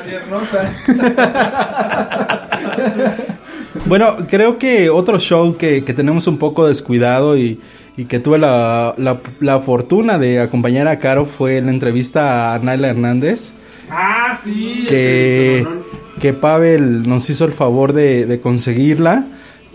[3.86, 7.60] Bueno, creo que otro show que, que tenemos un poco descuidado y,
[7.98, 12.60] y que tuve la, la, la fortuna de acompañar a Caro fue la entrevista a
[12.60, 13.52] Naila Hernández.
[13.90, 14.86] Ah, sí.
[14.88, 15.66] que,
[16.20, 19.26] que Pavel nos hizo el favor de, de conseguirla.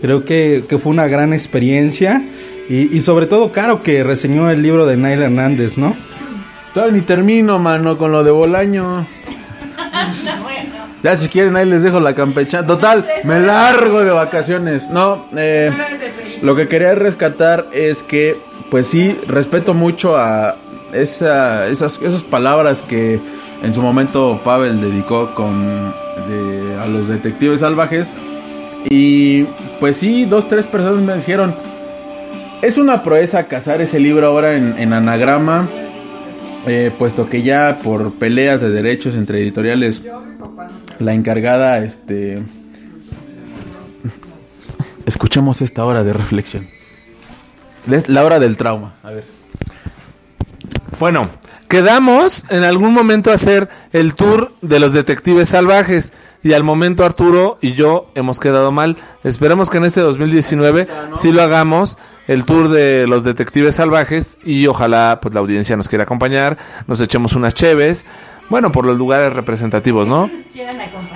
[0.01, 2.23] Creo que, que fue una gran experiencia.
[2.69, 5.93] Y, y sobre todo, Caro, que reseñó el libro de Naila Hernández, ¿no?
[6.73, 9.05] Todavía ni termino, mano, con lo de Bolaño.
[11.03, 12.65] Ya si quieren ahí les dejo la campecha.
[12.65, 14.89] Total, me largo de vacaciones.
[14.89, 15.69] No, eh,
[16.41, 18.37] lo que quería rescatar es que,
[18.71, 20.55] pues sí, respeto mucho a
[20.93, 23.19] esa, esas, esas palabras que
[23.61, 25.93] en su momento Pavel dedicó con
[26.29, 28.15] de- a los detectives salvajes.
[28.89, 29.43] Y
[29.79, 31.55] pues sí, dos, tres personas me dijeron,
[32.61, 35.67] es una proeza cazar ese libro ahora en, en anagrama.
[36.65, 40.01] Eh, puesto que ya por peleas de derechos entre editoriales
[40.99, 42.43] la encargada este
[45.05, 46.67] escuchemos esta hora de reflexión
[48.07, 49.25] la hora del trauma a ver
[50.99, 51.29] Bueno,
[51.67, 56.13] quedamos en algún momento a hacer el tour de los detectives salvajes.
[56.43, 58.97] Y al momento Arturo y yo hemos quedado mal.
[59.23, 64.67] Esperemos que en este 2019 sí lo hagamos el tour de los detectives salvajes y
[64.67, 68.05] ojalá pues la audiencia nos quiera acompañar, nos echemos unas cheves,
[68.49, 70.29] bueno, por los lugares representativos, ¿no?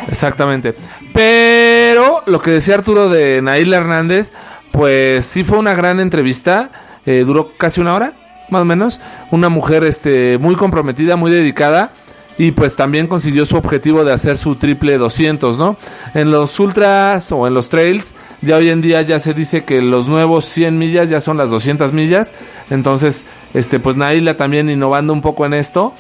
[0.08, 0.76] Exactamente.
[1.14, 4.32] Pero lo que decía Arturo de Naila Hernández,
[4.72, 6.72] pues sí fue una gran entrevista,
[7.06, 8.14] eh, duró casi una hora,
[8.50, 11.92] más o menos, una mujer este muy comprometida, muy dedicada
[12.38, 15.78] y pues también consiguió su objetivo de hacer su triple 200, ¿no?
[16.14, 19.82] En los ultras o en los trails, ya hoy en día ya se dice que
[19.82, 22.34] los nuevos 100 millas ya son las 200 millas,
[22.70, 25.94] entonces, este, pues Naila también innovando un poco en esto.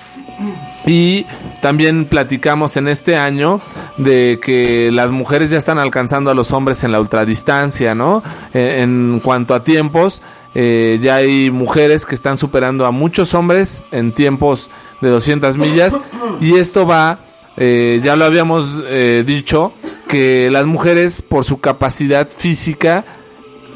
[0.85, 1.25] Y
[1.61, 3.59] también platicamos en este año
[3.97, 8.23] de que las mujeres ya están alcanzando a los hombres en la ultradistancia, ¿no?
[8.53, 10.21] Eh, en cuanto a tiempos,
[10.55, 14.69] eh, ya hay mujeres que están superando a muchos hombres en tiempos
[15.01, 15.97] de 200 millas
[16.41, 17.19] y esto va,
[17.57, 19.73] eh, ya lo habíamos eh, dicho,
[20.07, 23.03] que las mujeres por su capacidad física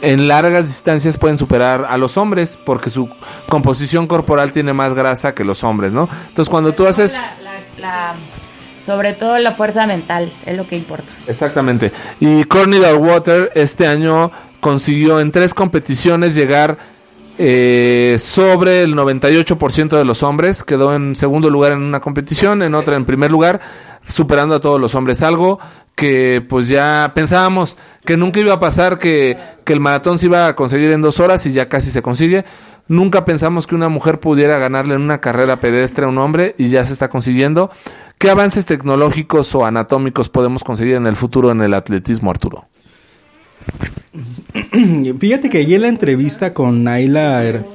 [0.01, 3.07] en largas distancias pueden superar a los hombres porque su
[3.47, 6.09] composición corporal tiene más grasa que los hombres, ¿no?
[6.29, 7.13] Entonces cuando tú haces...
[7.13, 8.15] La- la- la-
[8.79, 11.03] sobre todo la fuerza mental, es lo que importa.
[11.27, 11.91] Exactamente.
[12.19, 16.77] Y Courtney Water este año consiguió en tres competiciones llegar
[17.37, 20.63] eh, sobre el 98% de los hombres.
[20.63, 23.59] Quedó en segundo lugar en una competición, en otra en primer lugar,
[24.05, 25.21] superando a todos los hombres.
[25.23, 25.59] Algo
[25.95, 30.47] que pues ya pensábamos que nunca iba a pasar, que, que el maratón se iba
[30.47, 32.45] a conseguir en dos horas y ya casi se consigue.
[32.87, 36.69] Nunca pensamos que una mujer pudiera ganarle en una carrera pedestre a un hombre y
[36.69, 37.71] ya se está consiguiendo.
[38.17, 42.67] ¿Qué avances tecnológicos o anatómicos podemos conseguir en el futuro en el atletismo, Arturo?
[45.19, 47.65] Fíjate que ayer en la entrevista con Naila er,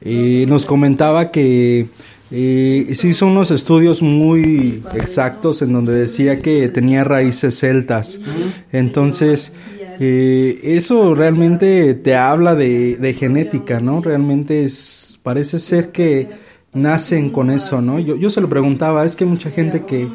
[0.00, 1.88] eh, nos comentaba que
[2.30, 8.20] eh, se hizo unos estudios muy exactos en donde decía que tenía raíces celtas.
[8.70, 9.52] Entonces,
[9.98, 14.00] eh, eso realmente te habla de, genética, ¿no?
[14.00, 14.68] Realmente
[15.22, 16.28] parece ser que
[16.72, 17.98] nacen con eso, ¿no?
[17.98, 20.06] Yo, yo se lo preguntaba, es que hay mucha gente que,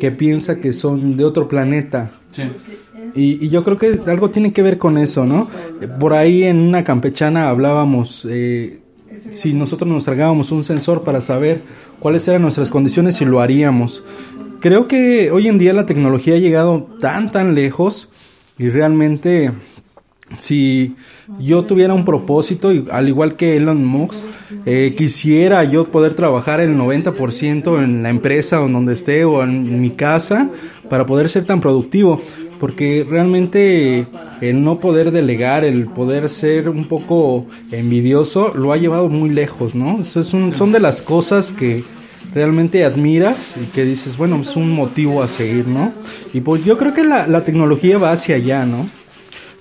[0.00, 2.10] que piensa que son de otro planeta.
[3.14, 5.48] Y, y yo creo que algo tiene que ver con eso, ¿no?
[5.98, 8.80] Por ahí en una campechana hablábamos, eh,
[9.16, 11.60] si nosotros nos tragábamos un sensor para saber
[11.98, 14.04] cuáles eran nuestras condiciones y lo haríamos.
[14.60, 18.10] Creo que hoy en día la tecnología ha llegado tan, tan lejos
[18.58, 19.52] y realmente
[20.38, 20.96] si
[21.38, 24.26] yo tuviera un propósito, al igual que Elon Musk,
[24.66, 29.42] eh, quisiera yo poder trabajar el 90% en la empresa o en donde esté o
[29.42, 30.50] en mi casa
[30.88, 32.20] para poder ser tan productivo.
[32.60, 34.06] Porque realmente
[34.42, 39.74] el no poder delegar, el poder ser un poco envidioso, lo ha llevado muy lejos,
[39.74, 40.00] ¿no?
[40.02, 41.82] Eso es un- son de las cosas que
[42.34, 45.92] realmente admiras y que dices, bueno, es un motivo a seguir, ¿no?
[46.34, 48.86] Y pues yo creo que la, la tecnología va hacia allá, ¿no?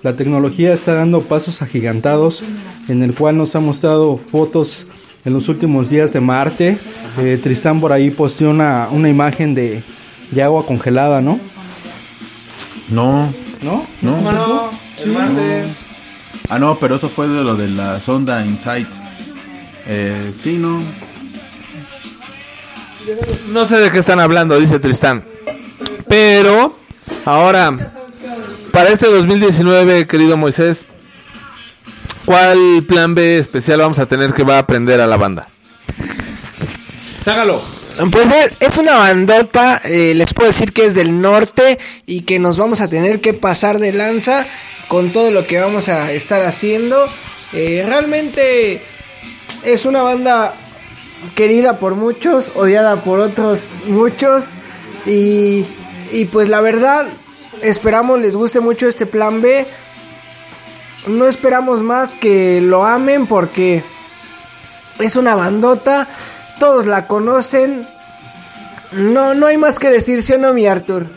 [0.04, 2.44] La tecnología está dando pasos agigantados
[2.90, 4.86] en el cual nos ha mostrado fotos
[5.26, 6.78] en los últimos días de Marte.
[7.20, 9.84] Eh, Tristán por ahí posteó una, una imagen de,
[10.32, 11.40] de agua congelada, ¿no?
[12.90, 13.86] No, ¿No?
[14.02, 14.18] no.
[14.32, 15.76] No, el Marte.
[16.50, 18.88] Ah, no, pero eso fue de lo de la sonda Insight.
[19.86, 20.82] Eh, sí, no.
[23.50, 25.24] No sé de qué están hablando, dice Tristán.
[26.08, 26.78] Pero,
[27.26, 27.92] ahora,
[28.72, 30.86] para este 2019, querido Moisés,
[32.26, 35.50] ¿cuál plan B especial vamos a tener que va a aprender a la banda?
[37.24, 37.62] Ságalo.
[38.12, 38.28] Pues
[38.62, 42.80] es- una bandota, eh, les puedo decir que es del norte y que nos vamos
[42.80, 44.48] a tener que pasar de lanza
[44.88, 47.08] con todo lo que vamos a estar haciendo.
[47.52, 48.82] Eh, realmente
[49.64, 50.54] es una banda
[51.36, 54.46] querida por muchos, odiada por otros muchos
[55.06, 55.66] y,
[56.14, 57.08] y pues la verdad
[57.62, 59.68] esperamos les guste mucho este plan B.
[61.08, 63.84] No esperamos más que lo amen porque
[65.00, 66.08] es una bandota,
[66.60, 67.88] todos la conocen.
[68.92, 71.08] No, no hay más que decir, ¿sí o no, mi Arthur?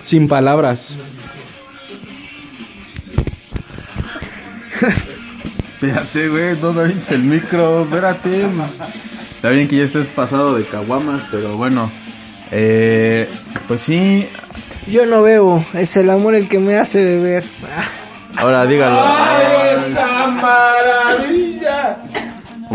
[0.00, 0.94] Sin palabras.
[5.74, 8.46] Espérate, güey, no me el micro, espérate.
[9.36, 11.90] Está bien que ya estés pasado de caguamas, pero bueno.
[12.50, 13.28] Eh,
[13.68, 14.28] pues sí,
[14.86, 17.44] Yo no bebo, es el amor el que me hace beber.
[18.36, 18.98] ahora dígalo.
[19.88, 21.43] ¡Esa maravilla!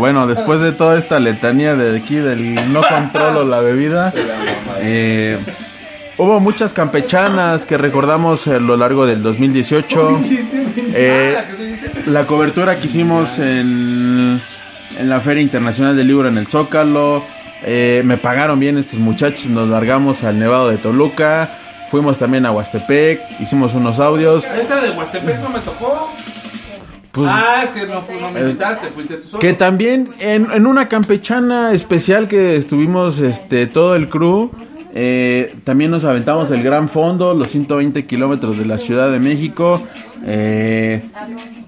[0.00, 4.14] Bueno, después de toda esta letanía de aquí del no controlo la bebida,
[4.80, 5.38] eh,
[6.16, 10.20] hubo muchas campechanas que recordamos a lo largo del 2018.
[10.92, 11.36] Eh,
[12.06, 14.40] la cobertura que hicimos en,
[14.98, 17.24] en la Feria Internacional del Libro en el Zócalo.
[17.62, 21.50] eh, me pagaron bien estos muchachos, nos largamos al Nevado de Toluca.
[21.88, 24.46] Fuimos también a Huastepec, hicimos unos audios.
[24.46, 26.10] Esa de Huastepec no me tocó.
[27.12, 29.40] Pues, ah, es que no, no me invitaste, fuiste tú solo.
[29.40, 34.50] Que también en, en una campechana especial que estuvimos este todo el crew,
[34.94, 39.82] eh, también nos aventamos el Gran Fondo, los 120 kilómetros de la Ciudad de México.
[40.26, 41.02] eh,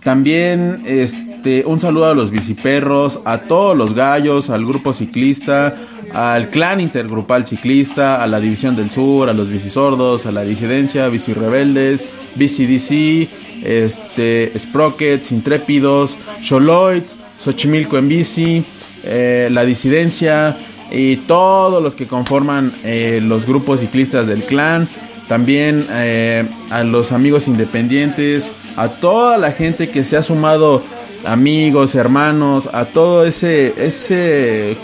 [0.04, 5.74] también es- Este, un saludo a los biciperros, a todos los gallos, al grupo ciclista,
[6.14, 11.08] al clan intergrupal ciclista, a la división del sur, a los bicisordos, a la disidencia,
[11.08, 13.28] bicirebeldes, bicidc,
[13.62, 18.64] este, Sprockets, Intrépidos, Xoloids, Xochimilco en bici,
[19.04, 20.56] eh, la disidencia
[20.90, 24.88] y todos los que conforman eh, los grupos ciclistas del clan.
[25.28, 30.84] También eh, a los amigos independientes, a toda la gente que se ha sumado,
[31.24, 34.76] amigos, hermanos, a todo ese, ese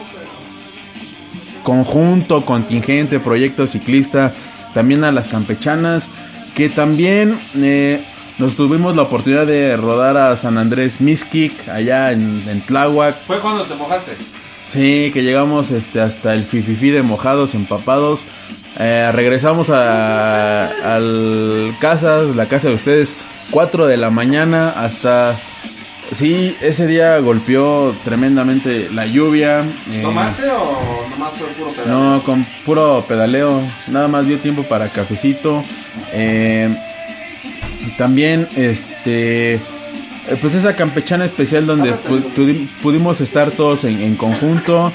[1.64, 4.32] conjunto, contingente, proyecto ciclista,
[4.72, 6.08] también a las campechanas,
[6.54, 7.38] que también
[8.38, 13.20] nos tuvimos la oportunidad de rodar a San Andrés Miskik, allá en, en Tláhuac.
[13.26, 14.12] Fue cuando te mojaste.
[14.62, 18.24] Sí, que llegamos este, hasta el fififi de mojados, empapados.
[18.78, 23.16] Eh, regresamos a, al casa, la casa de ustedes,
[23.50, 25.32] 4 de la mañana hasta...
[26.12, 29.60] Sí, ese día golpeó tremendamente la lluvia.
[29.90, 31.88] eh, ¿Tomaste o nomás fue puro pedal?
[31.90, 33.60] no, con puro pedaleo.
[33.88, 35.62] Nada más dio tiempo para cafecito.
[36.12, 36.74] Eh,
[37.96, 39.54] también, este.
[39.54, 39.60] eh,
[40.40, 44.92] Pues esa campechana especial donde pu- pudi- pudimos estar todos en, en conjunto.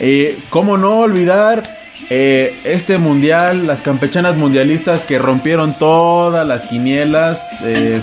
[0.00, 1.62] Eh, ¿Cómo no olvidar
[2.10, 7.44] eh, este mundial, las campechanas mundialistas que rompieron todas las quinielas?
[7.62, 8.02] eh,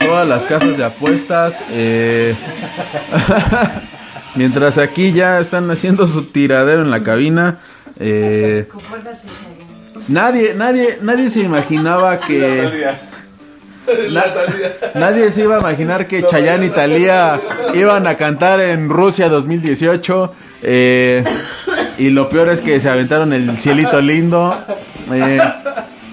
[0.00, 1.62] todas las casas de apuestas.
[1.70, 2.34] eh,
[4.34, 7.58] Mientras aquí ya están haciendo su tiradero en la cabina.
[7.98, 8.66] eh,
[10.08, 12.96] nadie, nadie, nadie se imaginaba que.
[14.10, 14.24] Na-
[14.94, 17.40] nadie se iba a imaginar que Chayanne y Talía
[17.74, 20.32] iban a cantar en Rusia 2018.
[20.62, 21.24] eh,
[21.98, 24.56] y lo peor es que se aventaron el cielito lindo.
[25.12, 25.40] eh,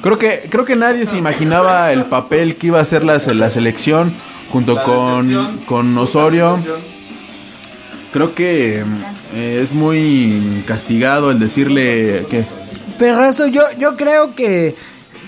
[0.01, 3.49] creo que creo que nadie se imaginaba el papel que iba a hacer la, la
[3.51, 4.13] selección
[4.51, 6.57] junto con, con Osorio.
[8.11, 8.83] Creo que
[9.35, 12.45] eh, es muy castigado el decirle que
[12.99, 14.75] Perrazo, yo, yo creo que,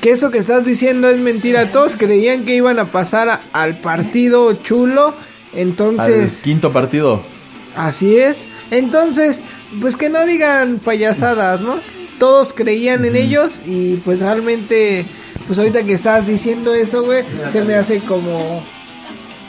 [0.02, 1.72] que eso que estás diciendo es mentira.
[1.72, 5.08] Todos creían que iban a pasar a- al partido chulo.
[5.54, 7.22] al Entonces, quinto partido.
[7.76, 8.46] así es.
[8.70, 9.40] Entonces,
[9.82, 11.80] pues que no digan payasadas, ¿no?
[12.20, 15.06] Todos creían en ellos y pues realmente,
[15.48, 18.64] pues ahorita que estás diciendo eso, güey, se me hace como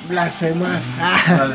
[0.08, 0.80] blasfemar.
[1.00, 1.46] Ah.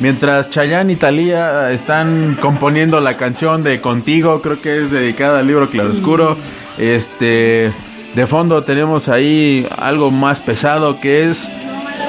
[0.00, 5.46] Mientras Chayanne y Talía están componiendo la canción de Contigo, creo que es dedicada al
[5.46, 6.36] libro Claroscuro.
[6.76, 7.72] Este,
[8.14, 11.48] de fondo tenemos ahí algo más pesado que es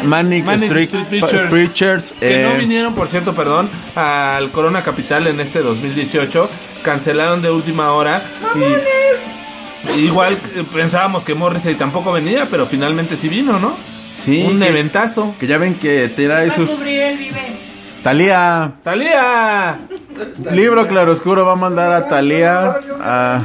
[0.03, 1.49] Manic, Manic Street, Street Preachers.
[1.49, 6.49] Preachers, Que no eh, vinieron, por cierto, perdón, al Corona Capital en este 2018.
[6.83, 8.23] Cancelaron de última hora.
[9.95, 13.75] Y, igual eh, pensábamos que Morrissey tampoco venía, pero finalmente sí vino, ¿no?
[14.21, 15.35] Sí, Un que, eventazo.
[15.39, 17.41] que ya ven que trae sus cubrir el vive.
[18.03, 19.77] Talía, ¡Talía!
[20.53, 23.43] libro Claroscuro va a mandar a Talía a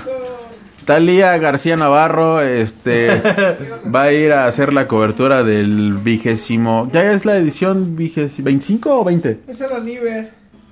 [0.85, 3.21] Talía García Navarro, este
[3.95, 9.01] va a ir a hacer la cobertura del vigésimo, ya es la edición vigésimo, 25
[9.01, 9.41] o 20?
[9.49, 10.31] Es el Aniver,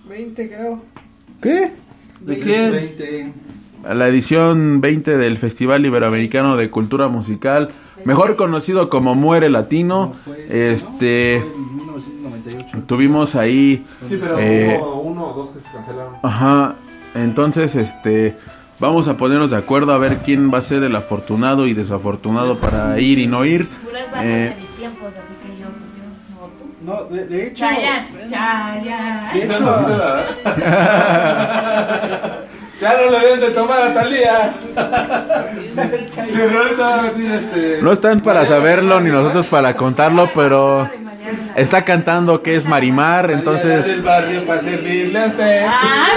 [0.09, 0.82] 20 creo.
[1.40, 1.72] ¿Qué?
[2.20, 2.74] ¿De quién?
[2.74, 2.78] A
[3.82, 7.70] la edición 20 del Festival Iberoamericano de Cultura Musical,
[8.04, 10.14] mejor conocido como Muere Latino.
[10.48, 11.44] Este
[12.86, 16.14] tuvimos ahí Sí, pero eh, hubo uno o dos que se cancelaron.
[16.22, 16.76] Ajá,
[17.14, 18.36] entonces este
[18.78, 22.58] vamos a ponernos de acuerdo a ver quién va a ser el afortunado y desafortunado
[22.58, 23.68] para ir y no ir.
[24.22, 24.52] Eh,
[26.84, 27.64] no, de, de hecho.
[27.64, 29.34] Chayanne, Chayanne.
[29.34, 29.64] De hecho,
[32.82, 34.52] Ya no le deben de tomar a Talía.
[37.32, 37.78] Este.
[37.80, 40.90] no están para saberlo ni nosotros para contarlo, pero
[41.54, 45.64] está cantando que es Marimar, entonces del barrio para servirle a usted.
[45.64, 46.08] Ah,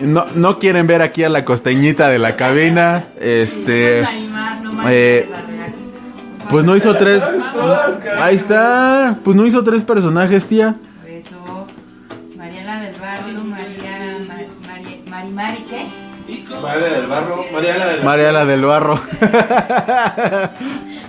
[0.00, 3.04] no, no quieren ver aquí a la costeñita de la cabina.
[3.20, 5.28] Este Marimar, no eh.
[6.52, 7.22] Pues no hizo tres.
[8.20, 10.76] Ahí está, pues no hizo tres personajes, tía.
[16.62, 19.00] María del Barro, Mariana del Mariela del Barro.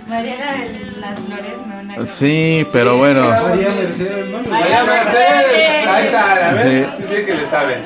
[0.08, 2.06] Mariana de las Flores, no, no.
[2.06, 3.22] Sí, pero bueno.
[3.22, 4.42] María Mercedes, ¿no?
[4.50, 5.86] María Mercedes.
[5.86, 6.86] Ahí está, a ver.
[6.86, 6.90] Sí.
[6.96, 7.76] Sí, tiene que le sabe.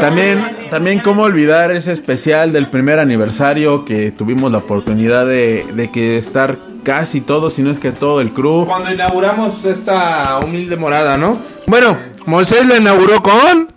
[0.00, 5.90] También, también cómo olvidar ese especial del primer aniversario que tuvimos la oportunidad de, de
[5.90, 8.66] que estar casi todos, si no es que todo el crew.
[8.66, 11.38] Cuando inauguramos esta humilde morada, ¿no?
[11.66, 11.96] Bueno,
[12.26, 13.72] Moisés la inauguró con.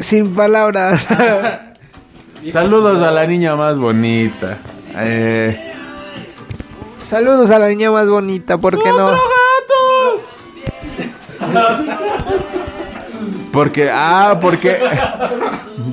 [0.00, 1.06] Sin palabras.
[2.50, 4.58] Saludos a la niña más bonita.
[4.96, 5.74] Eh,
[7.02, 9.12] Saludos a la niña más bonita, ¿por qué no?
[13.52, 14.76] porque, ah, porque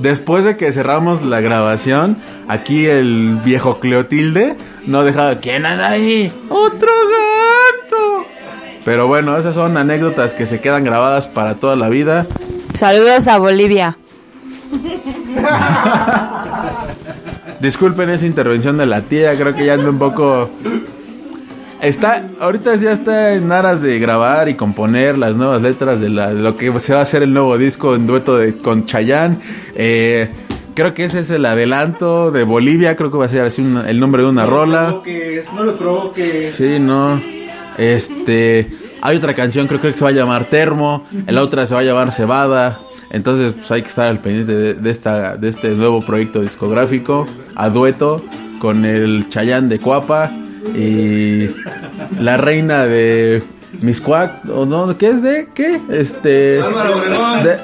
[0.01, 5.35] después de que cerramos la grabación, aquí el viejo Cleotilde no dejaba.
[5.35, 6.33] ¿Quién anda ahí?
[6.49, 8.25] ¡Otro gato!
[8.83, 12.25] Pero bueno, esas son anécdotas que se quedan grabadas para toda la vida.
[12.75, 13.97] Saludos a Bolivia.
[17.59, 20.49] Disculpen esa intervención de la tía, creo que ya anda un poco...
[21.81, 26.33] Está, ahorita ya está en aras de grabar y componer las nuevas letras de, la-
[26.33, 29.39] de lo que se va a hacer el nuevo disco en dueto de, con Chayanne.
[29.75, 30.29] Eh,
[30.75, 33.89] creo que ese es el adelanto de Bolivia, creo que va a ser así una-
[33.89, 35.01] el nombre de una rola.
[35.53, 36.55] no los provoques.
[36.55, 37.21] Sí, no.
[37.77, 38.69] Este,
[39.05, 41.81] hay otra canción, creo, creo que se va a llamar Termo, la otra se va
[41.81, 42.79] a llamar Cebada.
[43.11, 47.27] Entonces, pues hay que estar al pendiente de, de esta, de este nuevo proyecto discográfico
[47.55, 48.25] a dueto
[48.59, 50.31] con el Chayán de Cuapa
[50.75, 51.47] y
[52.19, 53.43] la reina de
[53.81, 55.49] Miscuac, o no, ¿qué es de?
[55.53, 55.79] ¿Qué?
[55.89, 56.61] Este.
[56.61, 57.43] Álvaro Obregón.
[57.43, 57.57] de-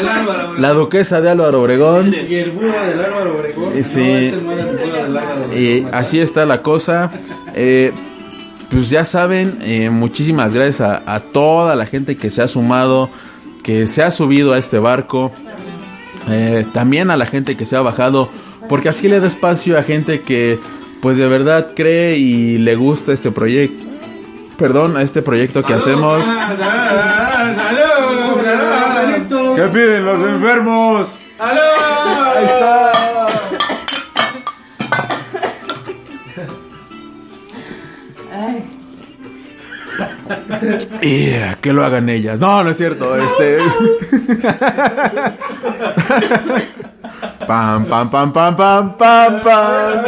[0.00, 0.62] El Álvaro Obregón.
[0.62, 2.12] la duquesa de Álvaro Obregón.
[2.28, 3.78] Y el Buda del Álvaro Obregón.
[3.78, 4.00] Y sí.
[4.00, 5.58] No, ese no era el Buda del Álvaro Obregón.
[5.62, 7.10] Y así está la cosa.
[7.54, 7.92] Eh,
[8.72, 13.10] pues ya saben, eh, muchísimas gracias a, a toda la gente que se ha sumado,
[13.62, 15.30] que se ha subido a este barco.
[16.28, 18.30] Eh, también a la gente que se ha bajado,
[18.68, 20.58] porque así le da espacio a gente que
[21.02, 23.84] pues de verdad cree y le gusta este proyecto.
[24.56, 26.24] Perdón, a este proyecto que hacemos.
[29.56, 31.08] ¿Qué piden los enfermos?
[31.40, 32.91] Ahí está.
[41.02, 42.38] Y eh, que lo hagan ellas.
[42.40, 43.16] No, no es cierto.
[43.16, 43.58] Este.
[47.46, 50.02] pam, pam, pam, pam, pam, pam, pam.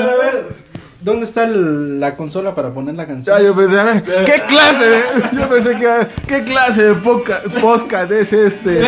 [1.00, 3.36] ¿Dónde está el- la consola para poner la canción?
[3.36, 5.02] Ya, yo pensé, a ver, ¿qué clase de,
[5.32, 8.82] yo pensé que, ¿qué clase de poca, podcast es este?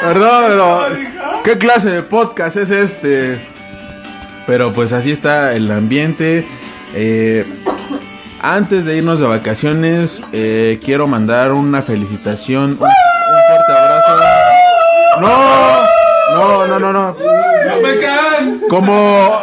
[0.00, 0.86] Perdón, pero,
[1.44, 3.46] ¿qué clase de podcast es este?
[4.46, 6.46] Pero pues así está el ambiente.
[6.94, 7.59] Eh,
[8.40, 14.24] antes de irnos de vacaciones, eh, quiero mandar una felicitación, un, un fuerte abrazo.
[15.20, 17.16] No, no, no, no, no.
[18.68, 19.40] Como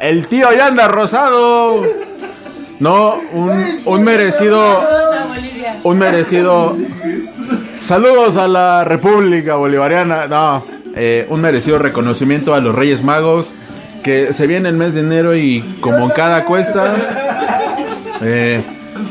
[0.00, 1.82] el tío ya anda rosado.
[2.80, 4.82] No, un, un merecido,
[5.82, 6.76] un merecido.
[7.80, 10.26] Saludos a la República Bolivariana.
[10.26, 10.64] No,
[10.94, 13.52] eh, un merecido reconocimiento a los Reyes Magos.
[14.02, 16.94] Que se viene el mes de enero y como en cada cuesta,
[18.22, 18.62] eh,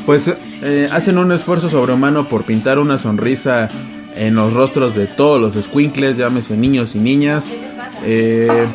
[0.05, 0.31] pues
[0.61, 3.69] eh, hacen un esfuerzo sobrehumano por pintar una sonrisa
[4.15, 7.51] en los rostros de todos los squinkles, llámese niños y niñas.
[8.03, 8.67] Eh,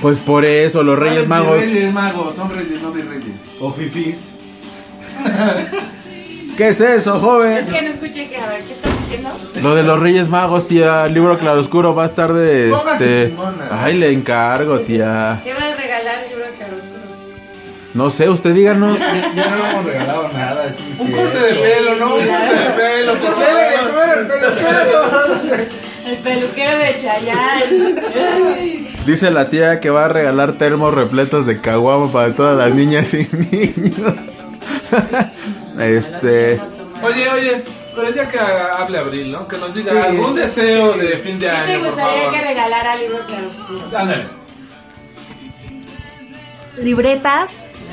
[0.00, 1.60] pues por eso los Reyes Magos.
[1.60, 3.36] Reyes magos, son reyes, no reyes.
[3.60, 4.32] O fifís.
[6.56, 7.66] ¿Qué es eso, joven?
[7.66, 9.30] que no escuché que, a ver, ¿qué estás diciendo?
[9.62, 11.06] Lo de los Reyes Magos, tía.
[11.06, 13.34] El libro claroscuro va a estar de este.
[13.70, 15.40] Ay, le encargo, tía.
[15.42, 16.43] ¿Qué va a regalar el libro de?
[17.94, 18.98] No sé, usted díganos.
[18.98, 22.16] Ya no le hemos regalado nada, es Un corte de pelo, ¿no?
[22.16, 24.34] Un corte de pelo, por favor.
[26.04, 28.90] El peluquero de Chayanne.
[29.06, 33.14] Dice la tía que va a regalar termos repletos de caguama para todas las niñas
[33.14, 34.12] y niños.
[35.80, 36.60] este.
[37.02, 37.64] Oye, oye,
[37.94, 39.48] pero ya que hable Abril, ¿no?
[39.48, 42.34] Que nos diga algún deseo de fin de ¿Qué te año, por gustaría favor.
[42.34, 43.82] que regalara el libro de Claroscuro?
[43.96, 44.24] Ándale.
[46.78, 47.48] libretas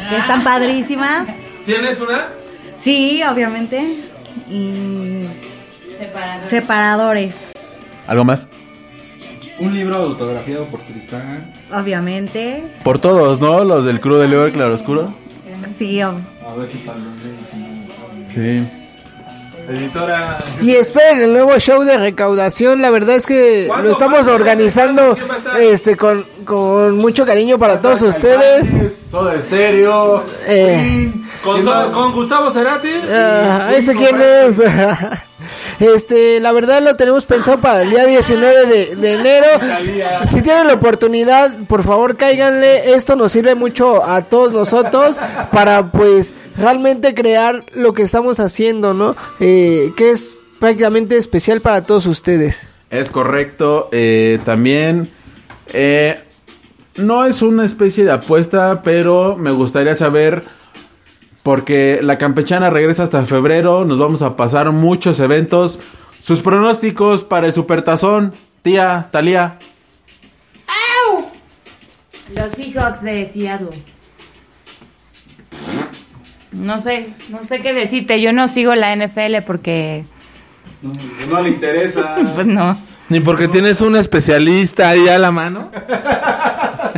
[0.10, 1.30] que están padrísimas.
[1.66, 2.28] ¿Tienes una?
[2.76, 4.06] Sí, obviamente.
[4.50, 5.28] Y
[5.98, 6.48] Separado.
[6.48, 7.34] separadores,
[8.08, 8.48] ¿Algo más?
[9.60, 11.52] Un libro autografiado por Tristán.
[11.72, 12.64] obviamente.
[12.84, 13.64] Por todos, ¿no?
[13.64, 15.14] Los del crew del libro claroscuro.
[15.70, 17.10] Sí, ob- A ver si para los.
[18.34, 18.68] Sí.
[19.72, 20.38] Editora.
[20.62, 22.82] Y esperen el nuevo show de recaudación.
[22.82, 25.16] La verdad es que lo estamos organizando
[25.60, 28.70] este con, con mucho cariño para todos ustedes.
[29.10, 30.24] Todo estéreo.
[30.48, 31.12] Eh,
[31.44, 32.92] Con, con Gustavo Cerati.
[33.12, 34.58] ah, ¿Ese quién es?
[35.82, 39.48] Este, la verdad lo tenemos pensado para el día 19 de, de enero.
[40.28, 42.94] Si tienen la oportunidad, por favor cáiganle.
[42.94, 45.18] Esto nos sirve mucho a todos nosotros
[45.52, 49.16] para pues realmente crear lo que estamos haciendo, ¿no?
[49.40, 52.68] Eh, que es prácticamente especial para todos ustedes.
[52.92, 53.90] Es correcto.
[53.92, 55.10] eh, también.
[55.74, 56.20] eh,
[56.98, 60.44] no es una especie de apuesta, pero me gustaría saber.
[61.44, 63.86] Porque la campechana regresa hasta febrero.
[63.86, 65.80] Nos vamos a pasar muchos eventos.
[66.22, 68.34] Sus pronósticos para el supertazón.
[68.62, 69.58] Tía, Talía.
[72.36, 73.84] Los Seahawks de Seattle.
[76.52, 78.22] No sé, no sé qué decirte.
[78.22, 80.06] Yo no sigo la NFL porque,
[81.30, 82.16] No le interesa.
[82.36, 82.78] pues no.
[83.10, 85.70] Ni porque tienes un especialista ahí a la mano.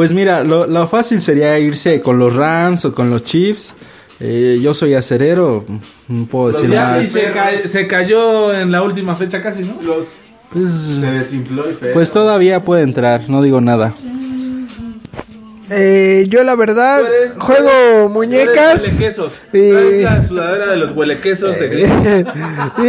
[0.00, 3.74] Pues mira, lo, lo fácil sería irse con los Rams o con los Chiefs.
[4.18, 5.62] Eh, yo soy acerero,
[6.08, 7.06] no puedo decir más.
[7.06, 9.74] se, ca- se cayó en la última fecha casi, ¿no?
[10.54, 11.92] Pues, desinfló y feo.
[11.92, 13.92] pues todavía puede entrar, no digo nada.
[15.72, 19.32] Eh, yo la verdad Tú eres- juego muñecas Huelequesos.
[19.52, 22.26] Traes la sudadera de los huelequesos de Green
[22.78, 22.82] y,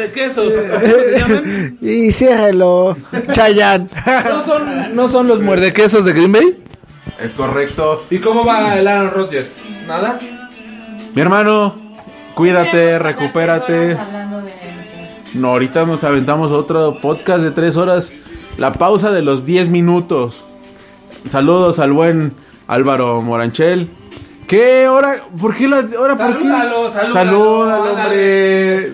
[0.00, 0.54] ¿De quesos?
[0.54, 1.78] ¿Cómo se llaman?
[1.82, 2.96] y ciérrelo,
[3.32, 3.90] Chayan.
[4.26, 6.56] ¿No son, ¿No son los muerdequesos de Green Bay?
[7.22, 8.04] Es correcto.
[8.10, 9.58] ¿Y cómo va el Aaron Rodgers?
[9.86, 10.18] ¿Nada?
[11.14, 11.76] Mi hermano,
[12.34, 13.98] cuídate, recupérate.
[15.34, 18.12] No, ahorita nos aventamos otro podcast de tres horas.
[18.56, 20.44] La pausa de los 10 minutos.
[21.28, 22.32] Saludos al buen
[22.66, 23.90] Álvaro Moranchel.
[24.46, 25.22] ¿Qué hora?
[25.40, 26.16] ¿Por qué la hora?
[26.16, 26.44] ¿Por qué?
[26.44, 28.86] Salúdalo, salúdalo, Salúdalo, ándale.
[28.86, 28.92] hombre.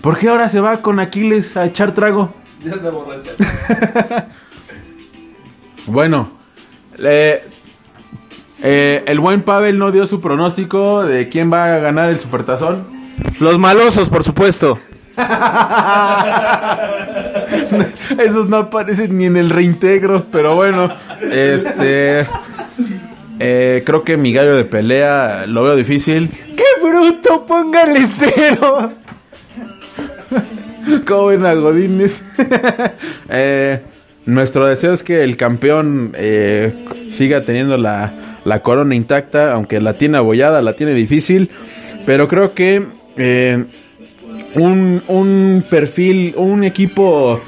[0.00, 2.32] ¿Por qué ahora se va con Aquiles a echar trago?
[2.64, 3.30] Ya está borracha.
[5.86, 6.30] Bueno,
[6.98, 7.44] eh,
[8.62, 12.86] eh, el buen Pavel no dio su pronóstico de quién va a ganar el supertazón.
[13.40, 14.78] Los malosos, por supuesto.
[18.18, 20.94] Esos no aparecen ni en el reintegro, pero bueno,
[21.30, 22.26] este,
[23.38, 26.30] eh, creo que mi gallo de pelea lo veo difícil.
[26.56, 27.44] ¡Qué bruto!
[27.46, 28.92] Póngale cero.
[31.06, 32.22] ¿Cómo ven a Godínez?
[33.34, 33.80] Eh,
[34.26, 38.12] nuestro deseo es que el campeón eh, siga teniendo la,
[38.44, 41.48] la corona intacta, aunque la tiene abollada, la tiene difícil.
[42.04, 42.84] Pero creo que
[44.54, 47.40] un, un perfil, un equipo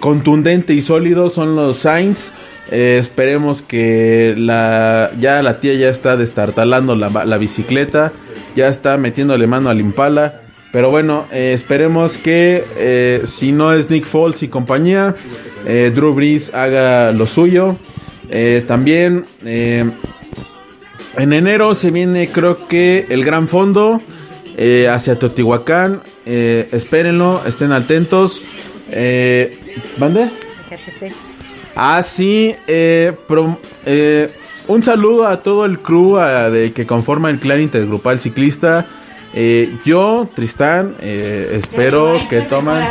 [0.00, 2.32] contundente y sólido son los Saints.
[2.70, 8.12] Eh, esperemos que la, ya la tía ya está destartalando la, la bicicleta,
[8.54, 10.42] ya está metiéndole mano al Impala.
[10.72, 15.16] Pero bueno, eh, esperemos que eh, si no es Nick Foles y compañía,
[15.64, 17.76] Drew Brees haga lo suyo.
[18.66, 19.92] También en
[21.16, 24.00] enero se viene creo que el Gran Fondo
[24.62, 26.02] eh, hacia Teotihuacán.
[26.26, 28.42] Eh, espérenlo, estén atentos.
[28.92, 29.58] Eh,
[29.98, 30.28] ¿Mande?
[31.74, 32.54] Ah, sí.
[32.66, 33.12] eh,
[33.86, 34.30] eh,
[34.68, 38.86] un saludo a todo el crew a- de que conforma el clan intergrupal ciclista.
[39.32, 42.82] Eh, yo, Tristán, eh, espero que toman...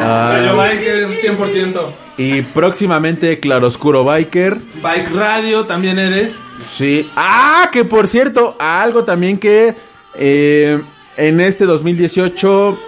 [0.00, 1.80] ah, Gallo Biker, 100%.
[2.18, 4.58] y próximamente Claroscuro Biker.
[4.80, 6.38] Bike Radio también eres.
[6.76, 7.10] Sí.
[7.16, 9.74] Ah, que por cierto, algo también que
[10.14, 10.80] eh,
[11.16, 12.78] en este 2018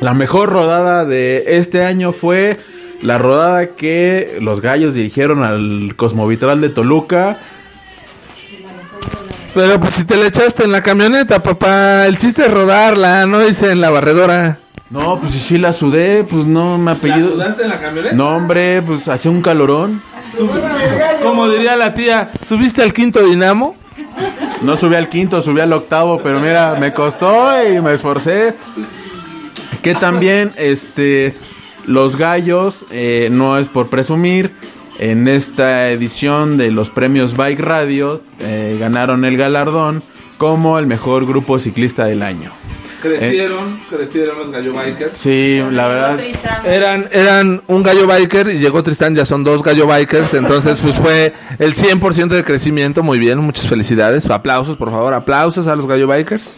[0.00, 2.58] la mejor rodada de este año fue
[3.02, 7.38] la rodada que los gallos dirigieron al Cosmovitral de Toluca.
[9.54, 12.06] Pero pues si te la echaste en la camioneta, papá.
[12.06, 14.58] El chiste es rodarla, no hice en la barredora.
[14.88, 17.32] No, pues si sí la sudé, pues no me apellido.
[17.32, 18.14] en la camioneta?
[18.14, 20.02] No, hombre, pues hacía un calorón.
[21.22, 23.76] Como diría la tía, ¿subiste al quinto dinamo?
[24.62, 28.54] No subí al quinto, subí al octavo, pero mira, me costó y me esforcé.
[29.82, 31.34] Que también, este,
[31.86, 34.52] los gallos, eh, no es por presumir,
[34.98, 40.02] en esta edición de los premios Bike Radio eh, ganaron el galardón
[40.36, 42.52] como el mejor grupo ciclista del año.
[43.00, 45.18] Crecieron, crecieron los gallo bikers.
[45.18, 46.20] Sí, la verdad.
[46.64, 50.96] Eran, eran un gallo biker y llegó Tristán, ya son dos gallo bikers, entonces pues
[50.96, 55.86] fue el 100% de crecimiento, muy bien, muchas felicidades, aplausos por favor, aplausos a los
[55.86, 56.56] gallo bikers.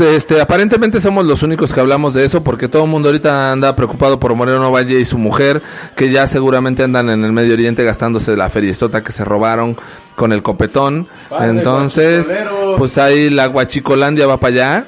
[0.00, 3.74] Este, aparentemente somos los únicos que hablamos de eso porque todo el mundo ahorita anda
[3.76, 5.62] preocupado por Moreno Valle y su mujer,
[5.96, 9.76] que ya seguramente andan en el Medio Oriente gastándose la feriezota que se robaron
[10.14, 11.08] con el copetón.
[11.28, 12.32] Padre Entonces,
[12.78, 14.86] pues ahí la guachicolandia va para allá.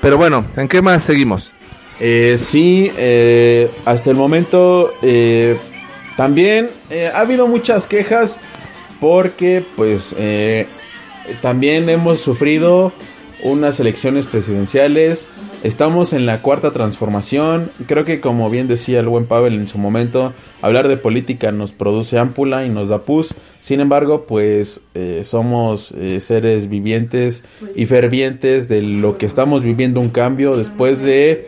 [0.00, 1.54] Pero bueno, ¿en qué más seguimos?
[1.98, 5.56] Eh, sí, eh, hasta el momento eh,
[6.16, 8.38] también eh, ha habido muchas quejas
[9.00, 10.66] porque pues eh,
[11.42, 12.92] también hemos sufrido
[13.46, 15.28] unas elecciones presidenciales.
[15.62, 17.70] Estamos en la cuarta transformación.
[17.86, 21.72] Creo que como bien decía el buen Pavel en su momento, hablar de política nos
[21.72, 23.34] produce ámpula y nos da pus.
[23.60, 27.44] Sin embargo, pues eh, somos eh, seres vivientes
[27.74, 31.46] y fervientes de lo que estamos viviendo un cambio después de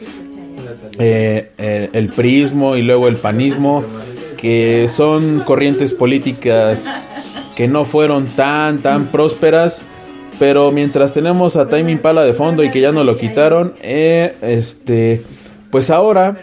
[0.99, 3.84] eh, el prismo y luego el panismo,
[4.36, 6.88] que son corrientes políticas
[7.57, 9.82] que no fueron tan, tan prósperas.
[10.39, 14.36] Pero mientras tenemos a Time Impala de fondo y que ya no lo quitaron, eh,
[14.41, 15.22] este,
[15.70, 16.36] pues ahora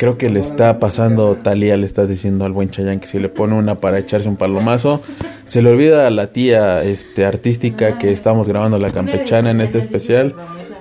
[0.00, 3.28] creo que le está pasando, Talía le está diciendo al buen Chayán que si le
[3.28, 5.02] pone una para echarse un palomazo,
[5.44, 9.76] se le olvida a la tía este artística que estamos grabando la campechana en este
[9.76, 10.34] especial.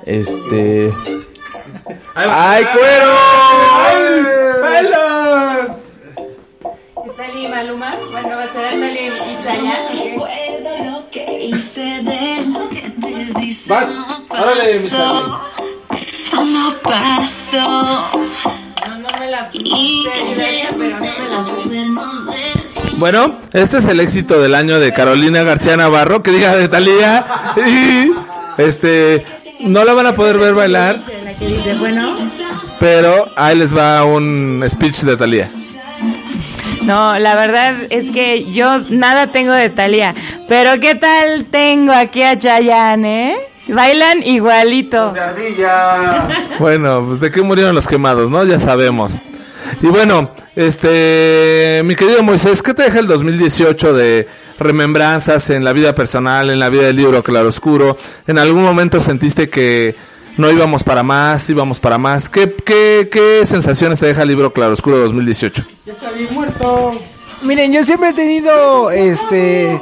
[0.06, 0.94] Este
[2.16, 3.49] ¡Ay, cuero!
[9.60, 13.70] Recuerdo lo que hice de eso que te dice.
[13.70, 13.90] Vas,
[14.30, 14.90] órale, mi.
[16.52, 18.10] No pasó.
[18.88, 21.70] No, no me la Y te ayudaría, pero no me la sé.
[21.70, 26.56] vernos de Bueno, este es el éxito del año de Carolina García Navarro, que diga
[26.56, 27.26] de Talía.
[27.58, 28.12] Y
[28.62, 29.26] este
[29.60, 31.02] no la van a poder ver bailar,
[32.80, 35.50] pero ahí les va un speech de Talía.
[36.90, 40.16] No, la verdad es que yo nada tengo de Talía.
[40.48, 43.38] Pero ¿qué tal tengo aquí a Chayanne, eh?
[43.68, 45.14] Bailan igualito.
[46.58, 48.44] Bueno, pues de qué murieron los quemados, ¿no?
[48.44, 49.22] Ya sabemos.
[49.84, 54.28] Y bueno, este, mi querido Moisés, ¿qué te deja el 2018 de
[54.58, 57.98] remembranzas en la vida personal, en la vida del libro Claroscuro?
[58.26, 59.96] ¿En algún momento sentiste que
[60.40, 62.30] no íbamos para más, íbamos para más?
[62.30, 65.66] ¿Qué, qué, qué sensaciones te deja el libro Claroscuro 2018?
[67.42, 69.80] Miren, yo siempre he tenido este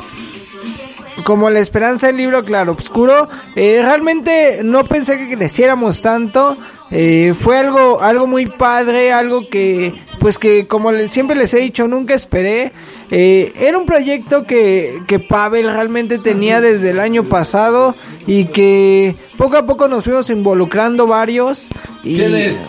[1.23, 3.29] como la esperanza del libro Claro Obscuro.
[3.55, 6.57] Eh, realmente no pensé que creciéramos tanto.
[6.89, 11.87] Eh, fue algo, algo muy padre, algo que, pues que como siempre les he dicho,
[11.87, 12.71] nunca esperé.
[13.11, 17.93] Eh, era un proyecto que, que Pavel realmente tenía desde el año pasado
[18.25, 21.67] y que poco a poco nos fuimos involucrando varios.
[22.03, 22.17] Y,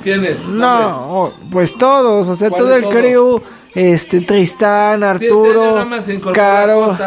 [0.02, 0.46] ¿Quién es?
[0.48, 2.94] no, pues todos, o sea, ¿Cuál todo el todos?
[2.94, 3.42] crew,
[3.74, 5.86] este, Tristán, Arturo,
[6.34, 6.98] Caro.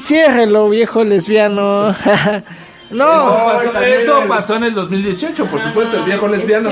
[0.00, 1.94] Ciérrelo, viejo lesbiano.
[2.90, 6.70] no, Eso pasó en el 2018, por supuesto, el viejo lesbiano.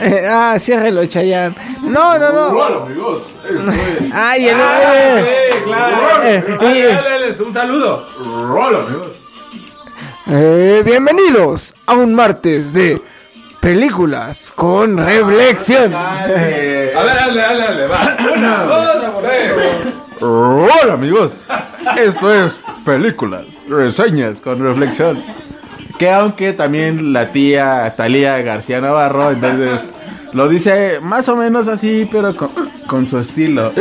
[0.00, 1.54] eh, ah, ciérrelo, Chayán.
[1.82, 2.50] No, no, no.
[4.14, 8.06] Ay, el eh, eh, un saludo.
[10.26, 13.00] eh, bienvenidos a un martes de
[13.60, 15.94] películas con reflexión.
[15.94, 18.16] A ver, dale, dale, dale, va.
[18.36, 19.52] Una, dos, tres.
[20.20, 21.48] Hola amigos,
[21.98, 25.22] esto es películas, reseñas con reflexión.
[25.98, 29.82] Que aunque también la tía Talía García Navarro, entonces
[30.32, 32.34] lo dice más o menos así, pero
[32.86, 33.72] con, su estilo.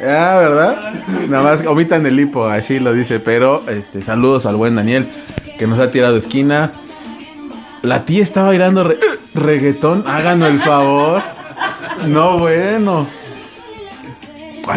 [0.00, 0.94] Ah, ¿verdad?
[1.28, 5.06] Nada más omitan el hipo, así lo dice, pero este saludos al buen Daniel
[5.58, 6.72] que nos ha tirado esquina.
[7.82, 8.98] La tía está bailando re-
[9.34, 11.22] reggaetón, háganos el favor.
[12.06, 13.06] No, bueno.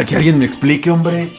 [0.06, 1.32] Que alguien me explique, hombre.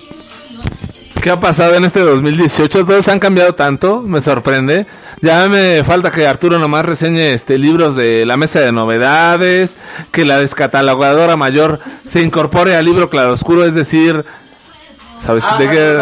[1.22, 2.86] ¿Qué ha pasado en este 2018?
[2.86, 4.88] Todos han cambiado tanto, me sorprende.
[5.22, 9.78] Ya me falta que Arturo nomás reseñe este libros de la mesa de novedades,
[10.12, 14.26] que la descatalogadora mayor se incorpore al libro claroscuro, es decir,
[15.20, 16.00] ¿sabes de qué?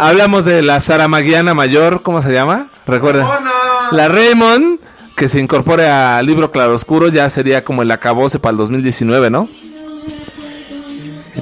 [0.00, 2.68] Hablamos de la Saramaguiana mayor, ¿cómo se llama?
[2.86, 3.40] Recuerda.
[3.90, 4.78] La Raymond,
[5.16, 9.48] que se incorpore al libro claroscuro, ya sería como el acabose para el 2019, ¿no?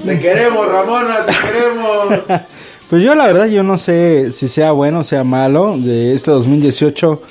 [0.05, 2.43] Te queremos, Ramona, te queremos.
[2.89, 5.77] Pues yo la verdad yo no sé si sea bueno o sea malo.
[5.79, 7.23] De este 2018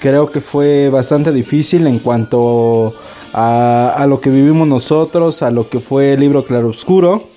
[0.00, 2.94] creo que fue bastante difícil en cuanto
[3.32, 7.28] a, a lo que vivimos nosotros, a lo que fue el libro Claroscuro.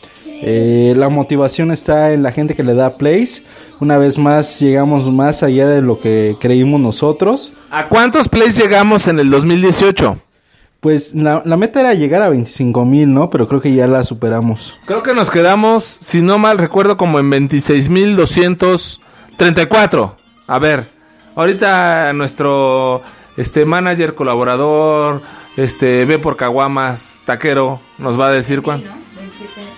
[0.43, 3.43] Eh, la motivación está en la gente que le da plays.
[3.79, 7.53] Una vez más llegamos más allá de lo que creímos nosotros.
[7.69, 10.17] ¿A cuántos plays llegamos en el 2018?
[10.81, 13.29] Pues la, la meta era llegar a 25 mil, ¿no?
[13.29, 14.79] Pero creo que ya la superamos.
[14.85, 20.15] Creo que nos quedamos, si no mal recuerdo, como en 26.234.
[20.47, 20.87] A ver,
[21.35, 23.03] ahorita nuestro
[23.37, 25.21] este manager, colaborador,
[25.55, 28.89] este ve por caguamas, taquero, nos va a decir cuánto.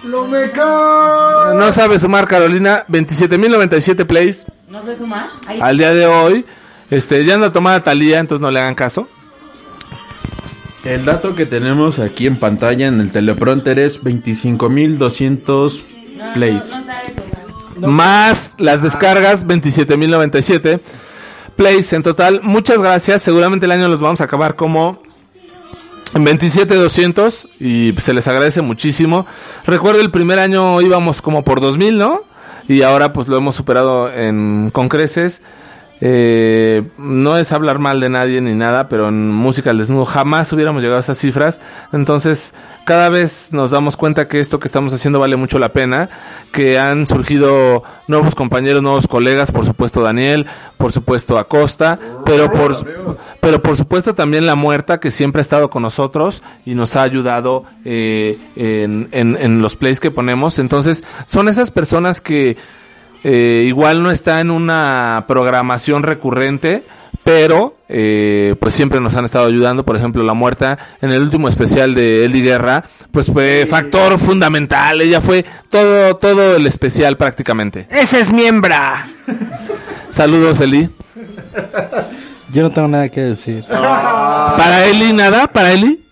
[0.05, 1.53] ¡No me cago!
[1.53, 5.33] No sabe sumar Carolina, 27.097 plays ¿No se suma?
[5.47, 5.59] Ahí.
[5.61, 6.45] al día de hoy.
[6.89, 9.09] Este, ya anda tomada Talía, entonces no le hagan caso.
[10.83, 15.83] El dato que tenemos aquí en pantalla en el teleprompter es 25.200
[16.33, 16.73] plays.
[17.79, 20.81] más las descargas 27.097
[21.55, 22.41] plays en total.
[22.43, 23.21] Muchas gracias.
[23.21, 25.01] Seguramente el año los vamos a acabar como
[26.13, 29.25] en 27.200 y se les agradece muchísimo.
[29.65, 32.21] Recuerdo el primer año íbamos como por 2.000, ¿no?
[32.67, 35.41] Y ahora pues lo hemos superado en con creces.
[36.05, 40.51] Eh, no es hablar mal de nadie ni nada, pero en música al desnudo jamás
[40.51, 41.61] hubiéramos llegado a esas cifras.
[41.93, 46.09] Entonces, cada vez nos damos cuenta que esto que estamos haciendo vale mucho la pena,
[46.51, 50.45] que han surgido nuevos compañeros, nuevos colegas, por supuesto Daniel,
[50.75, 52.75] por supuesto Acosta, pero por,
[53.39, 57.03] pero por supuesto también la muerta que siempre ha estado con nosotros y nos ha
[57.03, 60.59] ayudado eh, en, en, en los plays que ponemos.
[60.59, 62.57] Entonces, son esas personas que
[63.23, 66.83] eh, igual no está en una programación recurrente,
[67.23, 69.85] pero eh, pues siempre nos han estado ayudando.
[69.85, 74.99] Por ejemplo, La Muerta en el último especial de Eli Guerra, pues fue factor fundamental.
[75.01, 77.87] Ella fue todo, todo el especial prácticamente.
[77.89, 79.07] Esa es miembra.
[80.09, 80.89] Saludos, Eli.
[82.51, 83.63] Yo no tengo nada que decir.
[83.69, 85.47] ¿Para Eli nada?
[85.47, 86.03] ¿Para Eli?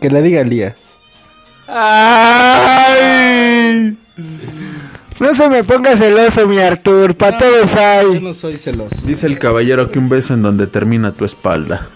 [0.00, 0.76] Que le diga Elías.
[1.68, 2.78] ¡Ay!
[5.20, 7.16] No se me ponga celoso, mi Artur.
[7.16, 8.20] Pa' todos Yo hay.
[8.20, 8.94] no soy celoso.
[9.02, 11.88] Dice el caballero que un beso en donde termina tu espalda.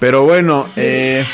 [0.00, 1.24] Pero bueno, eh,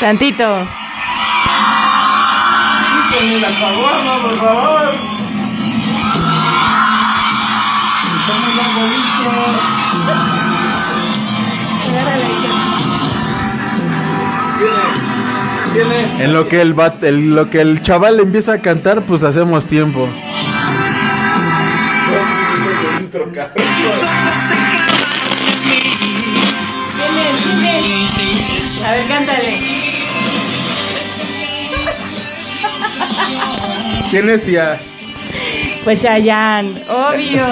[0.00, 0.66] Tantito.
[16.20, 19.66] En lo que el, bat- en lo que el chaval empieza a cantar, pues hacemos
[19.66, 20.08] tiempo.
[28.84, 29.58] A ver, cántale.
[34.10, 34.80] ¿Quién es tía?
[35.84, 37.44] Pues Chayanne, obvio.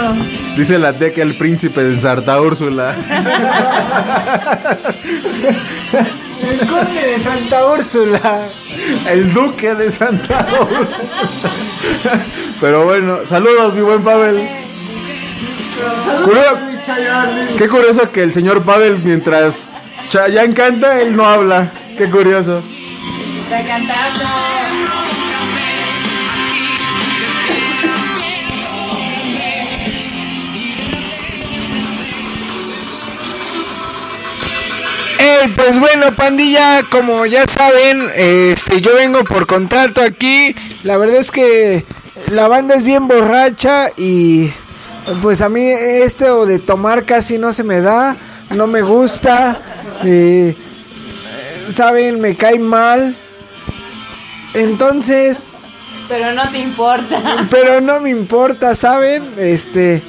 [0.57, 2.97] Dice la teca el príncipe de Santa Úrsula.
[6.43, 8.49] El conde de Santa Úrsula.
[9.09, 12.25] El duque de Santa Úrsula.
[12.61, 14.49] Pero bueno, saludos, mi buen Pavel.
[17.57, 19.69] Qué curioso que el señor Pavel, mientras
[20.09, 21.73] Chayanne canta, él no habla.
[21.97, 22.63] Qué curioso.
[23.45, 24.25] Está cantando.
[35.19, 40.55] Ey, pues bueno, pandilla, como ya saben, este, yo vengo por contrato aquí.
[40.85, 41.85] La verdad es que
[42.31, 44.53] la banda es bien borracha y
[45.23, 48.17] pues a mí esto de tomar casi no se me da,
[48.55, 49.61] no me gusta.
[50.05, 50.57] eh,
[51.75, 53.15] saben, me cae mal.
[54.55, 55.51] Entonces,
[56.09, 57.47] Pero no te importa.
[57.51, 59.35] pero no me importa, ¿saben?
[59.37, 60.01] Este,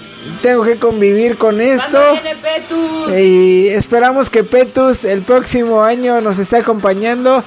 [0.41, 1.89] tengo que convivir con esto.
[1.91, 3.17] ¿Cuándo viene Petus?
[3.17, 7.43] Y esperamos que Petus el próximo año nos esté acompañando.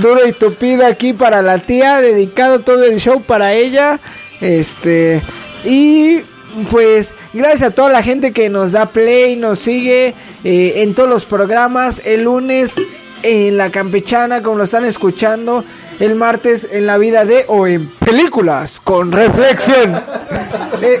[0.00, 4.00] Duro y tupido aquí para la tía, dedicado todo el show para ella.
[4.40, 5.22] Este,
[5.64, 6.22] y
[6.70, 10.14] pues gracias a toda la gente que nos da play, nos sigue
[10.44, 12.00] eh, en todos los programas.
[12.04, 12.76] El lunes
[13.22, 15.64] en la campechana, como lo están escuchando.
[15.98, 20.02] El martes en la vida de o en películas con reflexión.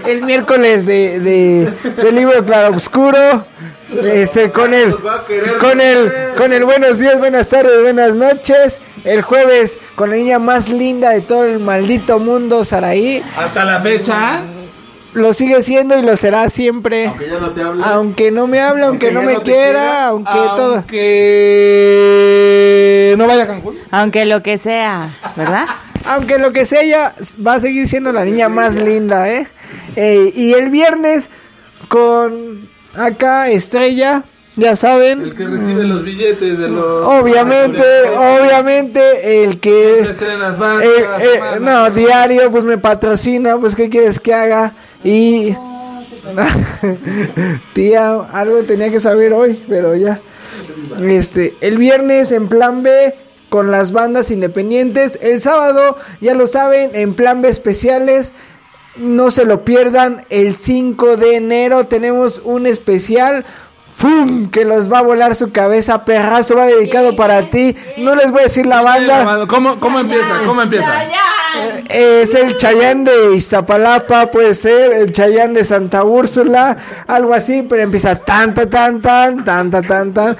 [0.06, 1.72] El, miércoles de, de,
[2.02, 3.46] del libro Claro Oscuro.
[4.02, 4.96] Este, con el,
[5.60, 8.80] con el, con el buenos días, buenas tardes, buenas noches.
[9.04, 13.22] El jueves con la niña más linda de todo el maldito mundo, Saraí.
[13.36, 14.42] Hasta la fecha.
[15.14, 17.12] Lo sigue siendo y lo será siempre.
[17.18, 17.86] Que ya no te habla.
[17.86, 20.84] Aunque no me hable, aunque no me quiera, aunque todo.
[20.86, 22.34] Que
[23.16, 23.76] no vaya a Cancún.
[23.90, 25.66] Aunque lo que sea, ¿verdad?
[26.04, 27.14] Aunque lo que sea, ella
[27.46, 29.46] va a seguir siendo la niña más linda, ¿eh?
[29.96, 31.28] Eh, y el viernes
[31.88, 34.24] con acá Estrella,
[34.56, 35.32] ya saben.
[35.32, 37.06] que recibe los billetes de los.
[37.06, 37.82] Obviamente,
[38.16, 40.00] obviamente, el que...
[40.00, 44.74] Estrenas eh, eh, no, diario, pues me patrocina, pues ¿qué quieres que haga?
[45.02, 45.54] Y...
[47.74, 50.20] Tía, algo tenía que saber hoy, pero ya.
[51.02, 53.14] Este, el viernes en plan B
[53.48, 55.18] con las bandas independientes.
[55.20, 58.32] El sábado, ya lo saben, en plan B especiales.
[58.96, 60.24] No se lo pierdan.
[60.30, 63.44] El 5 de enero tenemos un especial.
[63.98, 64.50] ¡Pum!
[64.50, 66.04] Que los va a volar su cabeza.
[66.04, 67.76] Perrazo va dedicado para ti.
[67.98, 69.46] No les voy a decir la banda.
[69.46, 70.42] ¿Cómo, cómo empieza?
[70.44, 70.86] ¿Cómo empieza?
[70.86, 71.34] Chayanne.
[71.88, 76.76] Es el Chayán de Iztapalapa, puede ser, el Chayán de Santa Úrsula,
[77.06, 80.36] algo así, pero empieza tan, tan, tan, tan, tan, tan, tan, tan.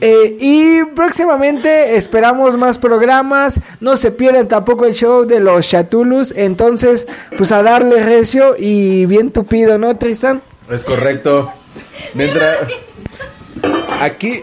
[0.00, 6.32] Eh, y próximamente esperamos más programas, no se pierdan tampoco el show de los Chatulus,
[6.34, 7.06] entonces,
[7.36, 10.40] pues a darle recio y bien tupido, ¿no, Tristan?
[10.70, 11.52] Es correcto.
[12.14, 12.58] Mientras.
[14.00, 14.42] Aquí.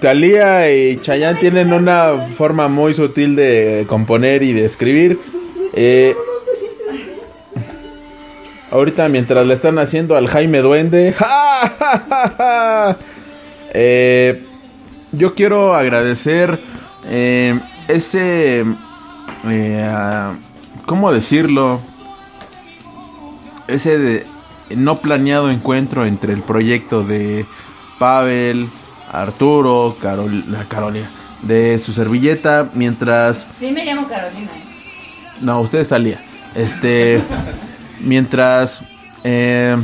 [0.00, 5.20] Talía y Chayanne tienen una forma muy sutil de componer y de escribir.
[5.74, 6.14] Eh,
[8.70, 11.14] ahorita mientras le están haciendo al Jaime Duende.
[13.74, 14.42] eh,
[15.12, 16.58] yo quiero agradecer
[17.08, 17.58] eh,
[17.88, 18.64] ese...
[20.86, 21.80] ¿Cómo decirlo?
[23.68, 24.26] Ese de-
[24.76, 27.46] no planeado encuentro entre el proyecto de
[27.98, 28.68] Pavel,
[29.12, 31.08] Arturo, Carol, Carolina,
[31.42, 34.50] de su servilleta, mientras Sí, me llamo Carolina.
[35.40, 36.20] no, usted está Lía.
[36.54, 37.20] Este,
[38.00, 38.82] mientras
[39.24, 39.76] eh,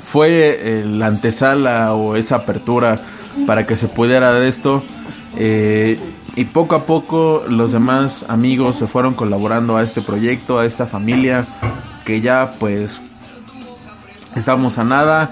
[0.00, 3.00] fue la antesala o esa apertura
[3.46, 4.82] para que se pudiera dar esto,
[5.36, 5.98] eh,
[6.34, 10.86] y poco a poco los demás amigos se fueron colaborando a este proyecto, a esta
[10.86, 11.46] familia,
[12.08, 13.02] que ya pues
[14.34, 15.28] estamos a nada.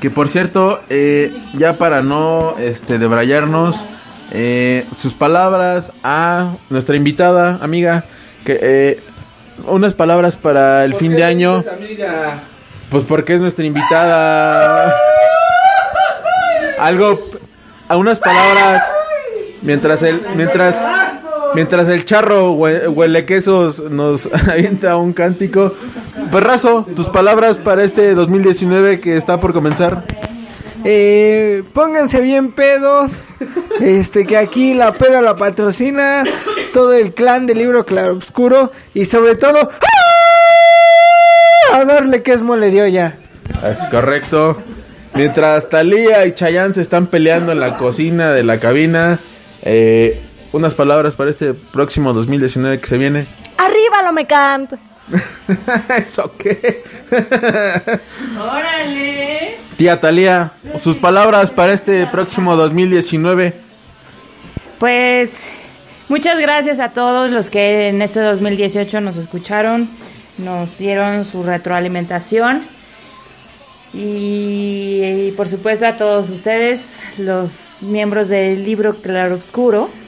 [0.00, 3.86] Que por cierto, eh, ya para no este, debrayarnos,
[4.30, 8.04] eh, sus palabras a nuestra invitada, amiga,
[8.44, 9.00] que eh,
[9.66, 11.64] unas palabras para el fin de año.
[12.88, 14.94] Pues porque es nuestra invitada.
[16.78, 17.20] Algo,
[17.88, 18.84] a unas palabras
[19.60, 20.76] mientras el, mientras,
[21.54, 25.74] mientras el charro hue- huele quesos nos avienta un cántico.
[26.30, 30.04] Perrazo, tus palabras para este 2019 que está por comenzar.
[30.84, 33.12] Eh, pónganse bien pedos.
[33.80, 36.24] Este, que aquí la peda la patrocina.
[36.72, 38.72] Todo el clan del libro Claroscuro.
[38.94, 39.70] Y sobre todo.
[41.72, 41.76] ¡ah!
[41.78, 43.16] A darle que es mole dio ya.
[43.68, 44.58] Es correcto.
[45.14, 49.20] Mientras Talía y Chayanne se están peleando en la cocina de la cabina,
[49.62, 50.20] eh,
[50.52, 53.26] unas palabras para este próximo 2019 que se viene.
[53.56, 54.78] Arriba lo me canta.
[55.96, 56.84] ¿Eso qué?
[58.40, 59.58] ¡Órale!
[59.76, 63.54] Tía Talía, sus palabras para este próximo 2019.
[64.78, 65.46] Pues
[66.08, 69.88] muchas gracias a todos los que en este 2018 nos escucharon,
[70.38, 72.66] nos dieron su retroalimentación
[73.92, 79.90] y, y por supuesto a todos ustedes, los miembros del libro Claroscuro.
[79.90, 80.01] Claro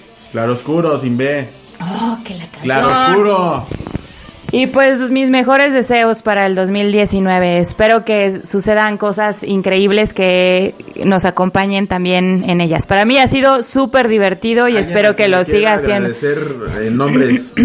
[0.53, 1.49] oscuro, sin B.
[1.81, 2.63] Oh, que la canción.
[2.65, 3.67] Claro oscuro.
[4.53, 7.59] Y pues mis mejores deseos para el 2019.
[7.59, 12.87] Espero que sucedan cosas increíbles que nos acompañen también en ellas.
[12.87, 16.11] Para mí ha sido súper divertido y espero que lo siga haciendo.
[16.11, 17.51] Agradecer eh, nombres.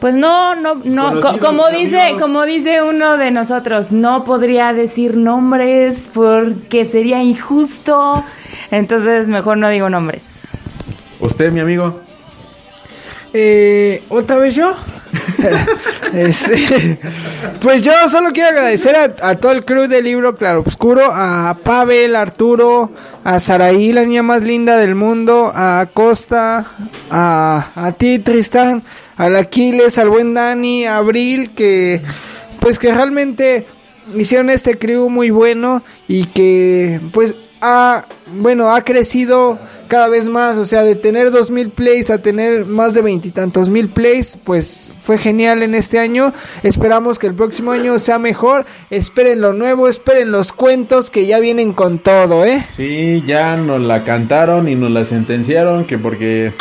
[0.00, 2.22] Pues no, no, no, co- como dice, amigos.
[2.22, 8.24] como dice uno de nosotros, no podría decir nombres porque sería injusto.
[8.72, 10.28] Entonces mejor no digo nombres.
[11.22, 12.00] Usted, mi amigo.
[13.32, 14.76] Eh, ¿Otra vez yo?
[16.12, 16.98] Este,
[17.62, 22.16] pues yo solo quiero agradecer a, a todo el crew del libro Claroscuro, a Pavel,
[22.16, 22.90] Arturo,
[23.24, 26.66] a Saraí, la niña más linda del mundo, a Costa,
[27.10, 28.82] a, a ti Tristán,
[29.16, 32.02] al Aquiles, al buen Dani, a Abril, que
[32.60, 33.66] pues que realmente
[34.14, 38.04] hicieron este crew muy bueno y que pues ha,
[38.34, 39.58] bueno, ha crecido
[39.92, 43.68] cada vez más, o sea, de tener dos mil plays a tener más de veintitantos
[43.68, 46.32] mil plays, pues fue genial en este año.
[46.62, 48.64] Esperamos que el próximo año sea mejor.
[48.88, 52.64] Esperen lo nuevo, esperen los cuentos que ya vienen con todo, ¿eh?
[52.74, 56.54] Sí, ya nos la cantaron y nos la sentenciaron que porque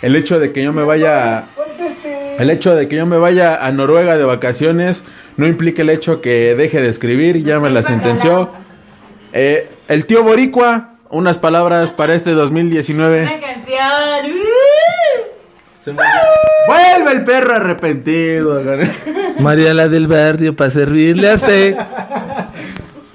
[0.00, 1.48] el hecho de que yo me vaya
[2.38, 5.04] el hecho de que yo me vaya a Noruega de vacaciones
[5.36, 8.48] no implica el hecho que deje de escribir, ya me la sentenció.
[9.34, 13.40] Eh, el tío Boricua, unas palabras para este 2019.
[13.40, 13.84] canción.
[16.66, 18.60] Vuelve el perro arrepentido.
[19.38, 21.76] María la del barrio para servirle a usted.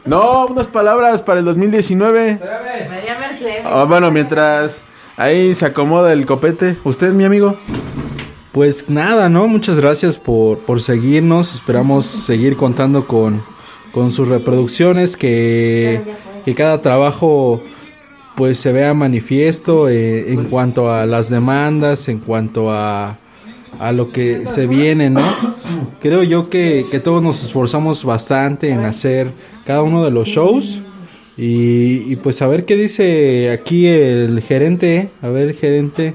[0.06, 2.40] No, unas palabras para el 2019.
[2.90, 3.64] María Mercedes.
[3.66, 4.82] Ah, bueno, mientras
[5.18, 6.78] ahí se acomoda el copete.
[6.86, 7.58] ¿Usted, mi amigo?
[8.54, 9.48] Pues nada, ¿no?
[9.48, 11.54] Muchas gracias por, por seguirnos.
[11.54, 13.44] Esperamos seguir contando con,
[13.92, 16.02] con sus reproducciones, que,
[16.46, 17.62] que cada trabajo
[18.40, 23.18] pues se vea manifiesto eh, en cuanto a las demandas, en cuanto a,
[23.78, 25.20] a lo que se viene, ¿no?
[26.00, 29.32] Creo yo que, que todos nos esforzamos bastante en hacer
[29.66, 30.82] cada uno de los shows.
[31.36, 35.10] Y, y pues a ver qué dice aquí el gerente.
[35.22, 36.14] A ver, gerente.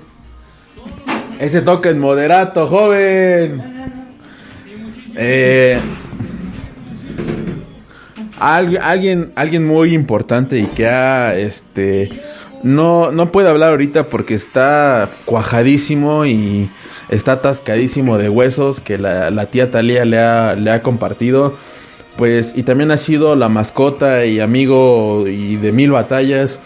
[1.39, 3.63] Ese toque en moderato, joven.
[5.15, 5.79] Eh,
[8.39, 12.11] al- alguien, alguien muy importante y que ha, este,
[12.63, 16.71] no, no puede hablar ahorita porque está cuajadísimo y
[17.11, 21.55] está atascadísimo de huesos que la, la tía Talía le ha, le ha compartido.
[22.17, 26.61] pues y también ha sido la mascota y amigo y de mil batallas.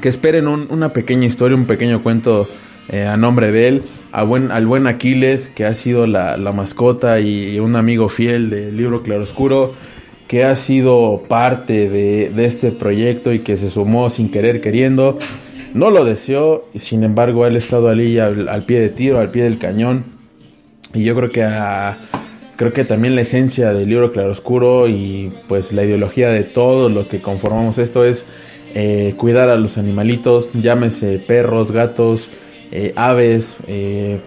[0.00, 2.46] Que esperen un- una pequeña historia, un pequeño cuento
[2.88, 3.82] eh, a nombre de él,
[4.12, 8.48] a buen, al buen Aquiles, que ha sido la, la mascota y un amigo fiel
[8.48, 9.74] del libro Claroscuro,
[10.28, 15.18] que ha sido parte de, este proyecto y que se sumó sin querer queriendo.
[15.74, 19.44] No lo deseó, sin embargo, él ha estado allí al, pie de tiro, al pie
[19.44, 20.04] del cañón.
[20.94, 21.46] Y yo creo que
[22.56, 27.08] creo que también la esencia del libro Claroscuro y pues la ideología de todo lo
[27.08, 28.26] que conformamos esto es
[28.74, 32.30] eh, cuidar a los animalitos, llámese perros, gatos,
[32.70, 34.20] eh, aves, eh,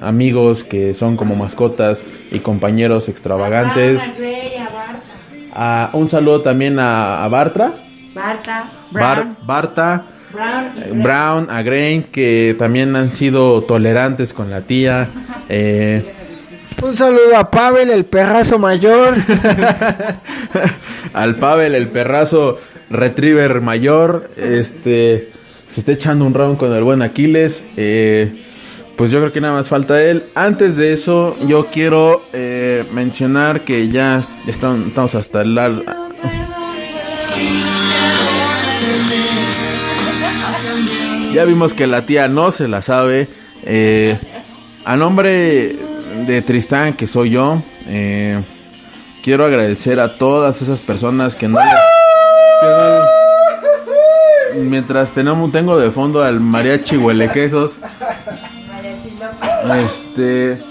[0.00, 4.02] amigos que son como mascotas y compañeros extravagantes.
[5.52, 7.72] Ah, un saludo también a, a Bartra,
[8.14, 8.64] Barta.
[8.90, 9.36] Bar- Brown.
[9.46, 10.64] Barta, Brown.
[10.76, 10.92] y eh.
[10.94, 15.08] Brown, a Grain, que también han sido tolerantes con la tía.
[15.48, 16.02] Eh,
[16.82, 19.14] Un saludo a Pavel, el perrazo mayor.
[21.12, 22.58] al Pavel, el perrazo
[22.90, 25.32] retriever mayor, este
[25.68, 27.64] se está echando un round con el buen Aquiles.
[27.76, 28.44] eh,
[28.96, 30.24] pues yo creo que nada más falta él.
[30.34, 35.54] Antes de eso, yo quiero eh, mencionar que ya están- estamos hasta el
[41.32, 43.28] Ya vimos que la tía no se la sabe.
[43.64, 44.18] Eh,
[44.84, 45.76] a nombre
[46.26, 48.40] de Tristán, que soy yo, eh,
[49.22, 51.58] quiero agradecer a todas esas personas que no...
[51.58, 51.64] le-
[52.60, 52.66] que
[54.58, 57.78] no- mientras tenemos, tengo de fondo al mariachi huele quesos.
[59.84, 60.62] Este...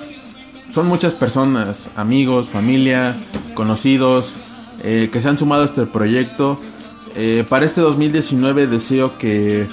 [0.74, 3.18] Son muchas personas, amigos, familia,
[3.56, 4.36] conocidos,
[4.82, 6.62] eh, que se han sumado a este proyecto.
[7.14, 9.68] Eh, para este 2019 deseo que,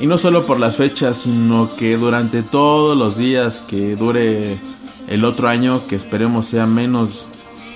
[0.00, 4.58] y no solo por las fechas, sino que durante todos los días que dure
[5.06, 7.28] el otro año, que esperemos sea menos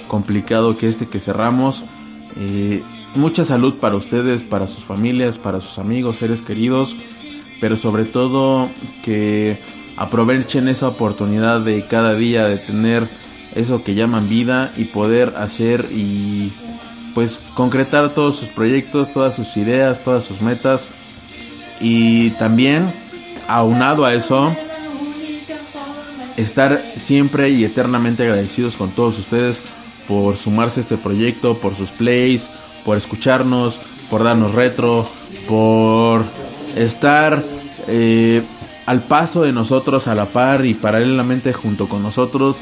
[0.09, 1.85] complicado que este que cerramos,
[2.35, 2.83] eh,
[3.15, 6.97] mucha salud para ustedes, para sus familias, para sus amigos, seres queridos,
[7.61, 8.69] pero sobre todo
[9.05, 9.61] que
[9.97, 13.09] aprovechen esa oportunidad de cada día de tener
[13.55, 16.53] eso que llaman vida y poder hacer y
[17.15, 20.89] pues concretar todos sus proyectos, todas sus ideas, todas sus metas.
[21.81, 22.93] Y también
[23.47, 24.55] aunado a eso
[26.37, 29.63] estar siempre y eternamente agradecidos con todos ustedes
[30.09, 32.51] por sumarse a este proyecto, por sus plays,
[32.85, 33.81] por escucharnos,
[34.11, 35.07] por darnos retro,
[35.49, 36.25] por
[36.77, 37.45] estar
[37.87, 38.43] eh,
[38.87, 42.59] al paso de nosotros, a la par y paralelamente junto con nosotros,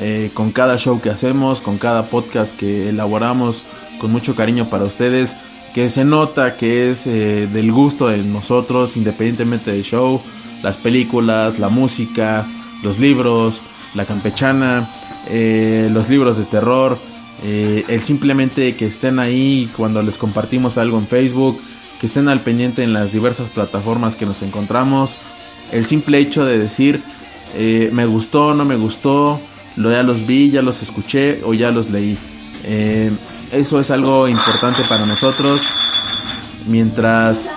[0.00, 3.64] eh, con cada show que hacemos, con cada podcast que elaboramos
[3.98, 5.36] con mucho cariño para ustedes,
[5.74, 10.20] que se nota que es eh, del gusto de nosotros, independientemente del show,
[10.62, 12.46] las películas, la música,
[12.82, 13.62] los libros,
[13.94, 14.90] la campechana,
[15.28, 16.98] eh, los libros de terror,
[17.42, 21.60] el simplemente que estén ahí cuando les compartimos algo en Facebook,
[22.00, 25.18] que estén al pendiente en las diversas plataformas que nos encontramos,
[25.72, 27.02] el simple hecho de decir
[27.54, 29.40] eh, me gustó, no me gustó,
[29.76, 32.18] lo ya los vi, ya los escuché o ya los leí.
[32.64, 33.10] Eh,
[33.52, 35.62] eso es algo importante para nosotros.
[36.66, 37.48] Mientras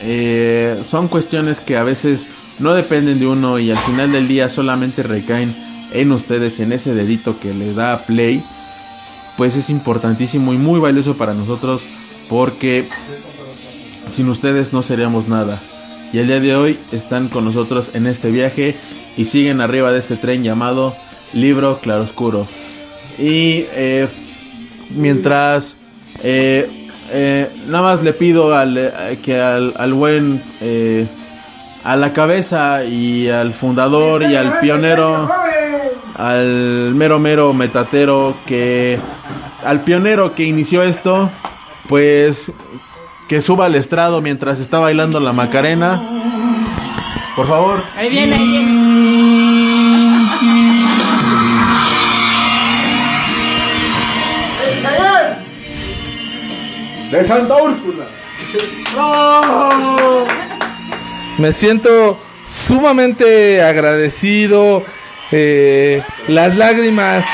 [0.00, 2.28] eh, son cuestiones que a veces
[2.58, 5.54] no dependen de uno y al final del día solamente recaen
[5.92, 8.42] en ustedes, en ese dedito que le da play,
[9.36, 11.86] pues es importantísimo y muy valioso para nosotros
[12.28, 12.88] porque
[14.10, 15.60] sin ustedes no seríamos nada.
[16.12, 18.76] Y el día de hoy están con nosotros en este viaje
[19.16, 20.96] y siguen arriba de este tren llamado
[21.32, 22.46] Libro Claroscuro.
[23.18, 24.08] Y eh,
[24.90, 25.76] mientras
[26.22, 30.42] eh, eh, nada más le pido al, eh, que al, buen
[31.84, 35.30] a la cabeza y al fundador y al pionero
[36.16, 38.98] al mero mero metatero que
[39.62, 41.30] al pionero que inició esto
[41.86, 42.52] pues
[43.28, 46.02] que suba al estrado mientras está bailando la macarena
[47.34, 49.76] por favor Ahí viene, ahí viene.
[57.10, 58.04] de Santa Úrsula
[61.38, 64.82] Me siento sumamente agradecido.
[65.32, 67.24] eh, las lágrimas.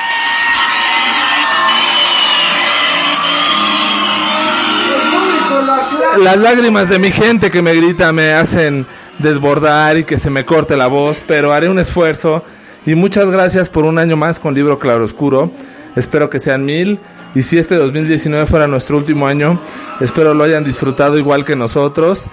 [6.23, 8.87] Las lágrimas de mi gente que me grita me hacen
[9.19, 12.45] desbordar y que se me corte la voz, pero haré un esfuerzo.
[12.87, 15.51] Y muchas gracias por un año más con Libro Claroscuro.
[15.97, 17.01] Espero que sean mil.
[17.35, 19.61] Y si este 2019 fuera nuestro último año,
[20.01, 22.27] espero lo hayan disfrutado igual que nosotros.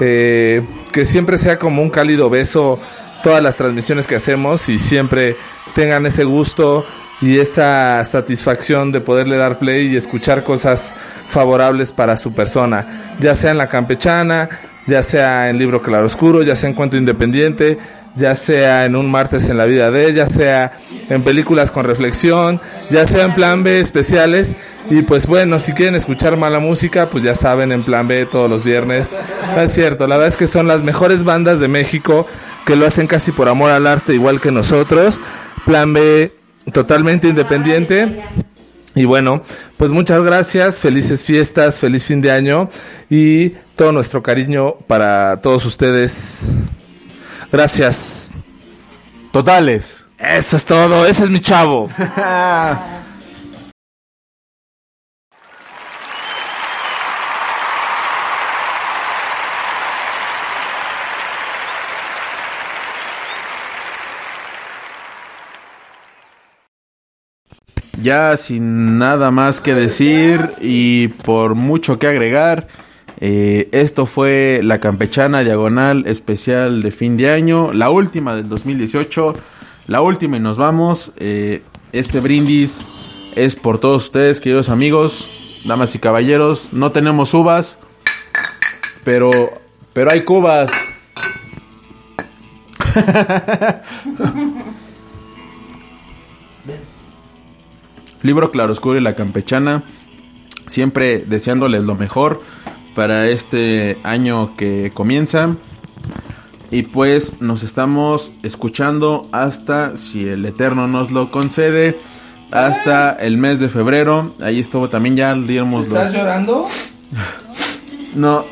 [0.00, 2.80] Eh, que siempre sea como un cálido beso
[3.22, 5.36] todas las transmisiones que hacemos y siempre
[5.74, 6.86] tengan ese gusto
[7.20, 10.94] y esa satisfacción de poderle dar play y escuchar cosas
[11.26, 14.48] favorables para su persona, ya sea en la campechana,
[14.86, 17.78] ya sea en libro claroscuro, ya sea en cuento independiente,
[18.16, 20.72] ya sea en un martes en la vida de, ya sea
[21.08, 22.60] en películas con reflexión,
[22.90, 24.54] ya sea en plan B especiales.
[24.90, 28.48] Y pues bueno, si quieren escuchar mala música, pues ya saben, en plan B todos
[28.48, 29.16] los viernes.
[29.56, 32.26] Es cierto, la verdad es que son las mejores bandas de México
[32.66, 35.20] que lo hacen casi por amor al arte, igual que nosotros.
[35.64, 36.32] Plan B
[36.72, 38.22] totalmente independiente.
[38.94, 39.42] Y bueno,
[39.76, 42.70] pues muchas gracias, felices fiestas, feliz fin de año
[43.10, 46.42] y todo nuestro cariño para todos ustedes.
[47.50, 48.36] Gracias.
[49.32, 50.06] Totales.
[50.16, 51.90] Eso es todo, ese es mi chavo.
[68.04, 72.68] Ya sin nada más que decir y por mucho que agregar,
[73.18, 79.32] eh, esto fue la campechana diagonal especial de fin de año, la última del 2018,
[79.86, 81.12] la última y nos vamos.
[81.16, 81.62] Eh,
[81.92, 82.82] este brindis
[83.36, 85.26] es por todos ustedes, queridos amigos,
[85.64, 86.74] damas y caballeros.
[86.74, 87.78] No tenemos uvas,
[89.02, 89.30] pero,
[89.94, 90.70] pero hay cubas.
[98.24, 99.84] Libro Claroscuro y la Campechana.
[100.66, 102.40] Siempre deseándoles lo mejor
[102.94, 105.56] para este año que comienza.
[106.70, 112.00] Y pues nos estamos escuchando hasta, si el Eterno nos lo concede,
[112.50, 114.32] hasta el mes de febrero.
[114.40, 116.12] Ahí estuvo también ya dimos los...
[116.12, 116.66] llorando?
[118.16, 118.46] No.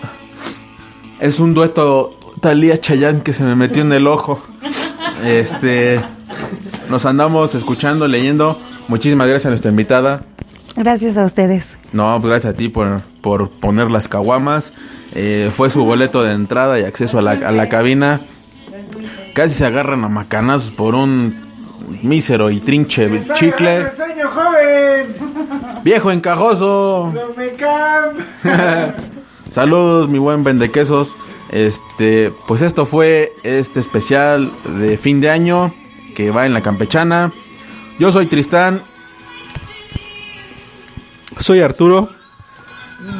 [1.18, 4.42] Es un dueto Talía Chayán que se me metió en el ojo.
[5.24, 5.98] Este.
[6.90, 8.60] Nos andamos escuchando, leyendo.
[8.88, 10.22] Muchísimas gracias a nuestra invitada.
[10.76, 11.76] Gracias a ustedes.
[11.92, 14.72] No, pues gracias a ti por, por poner las caguamas.
[15.14, 18.22] Eh, fue su boleto de entrada y acceso a la, a la cabina.
[19.34, 21.40] Casi se agarran a macanazos por un
[22.02, 23.90] mísero y trinche chicle.
[23.92, 25.82] sueño, joven!
[25.84, 27.12] ¡Viejo encajoso!
[27.14, 28.14] ¡No me can!
[29.50, 31.16] Saludos, mi buen vendequesos.
[31.50, 35.74] Este, pues esto fue este especial de fin de año
[36.14, 37.32] que va en la campechana.
[38.02, 38.82] Yo soy Tristán.
[41.38, 42.08] Soy Arturo.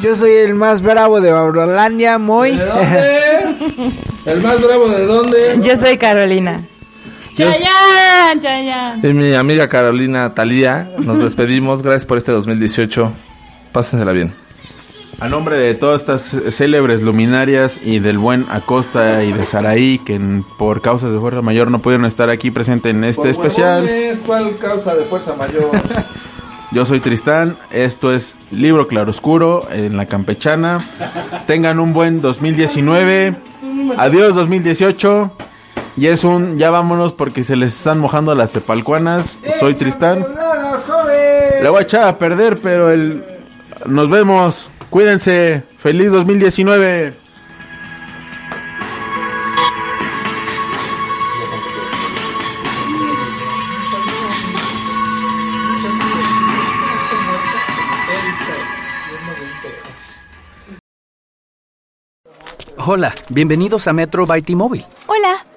[0.01, 2.49] Yo soy el más bravo de Aurolandia, muy.
[4.25, 5.59] ¿El más bravo de dónde?
[5.61, 6.65] Yo soy Carolina.
[7.33, 9.07] Chayanne, Chayanne.
[9.09, 11.81] Y mi amiga Carolina Talía, nos despedimos.
[11.81, 13.09] Gracias por este 2018.
[13.71, 14.33] Pásensela bien.
[15.19, 20.19] A nombre de todas estas célebres luminarias y del buen Acosta y de Saraí, que
[20.57, 23.89] por causas de fuerza mayor no pudieron estar aquí presente en este especial.
[24.25, 25.71] ¿Cuál causa de fuerza mayor?
[26.71, 30.83] Yo soy Tristán, esto es Libro Claroscuro en la Campechana.
[31.45, 33.35] Tengan un buen 2019.
[33.97, 35.31] Adiós 2018.
[35.95, 39.37] Y es un ya vámonos porque se les están mojando las tepalcuanas.
[39.59, 40.25] Soy Tristán.
[41.61, 43.23] Le voy a echar a perder, pero el
[43.85, 44.69] nos vemos.
[44.93, 45.63] Cuídense.
[45.79, 47.15] Feliz 2019.
[62.77, 64.85] Hola, bienvenidos a Metro by T-Mobile.
[65.07, 65.43] Hola,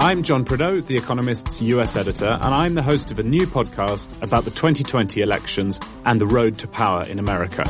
[0.00, 4.22] I'm John Prideaux, The Economist's US editor, and I'm the host of a new podcast
[4.22, 7.64] about the 2020 elections and the road to power in America.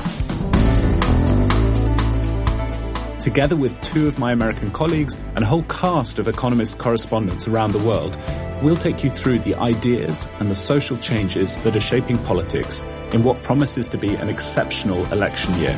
[3.18, 7.72] Together with two of my American colleagues and a whole cast of Economist correspondents around
[7.72, 8.18] the world,
[8.62, 12.82] we'll take you through the ideas and the social changes that are shaping politics
[13.14, 15.76] in what promises to be an exceptional election year.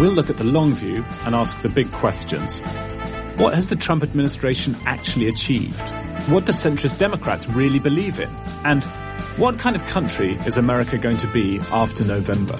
[0.00, 2.62] We'll look at the long view and ask the big questions.
[3.42, 5.90] What has the Trump administration actually achieved?
[6.30, 8.30] What do centrist Democrats really believe in?
[8.62, 8.84] And
[9.36, 12.56] what kind of country is America going to be after November?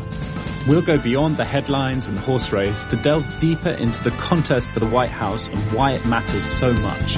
[0.66, 4.72] We'll go beyond the headlines and the horse race to delve deeper into the contest
[4.72, 7.14] for the White House and why it matters so much.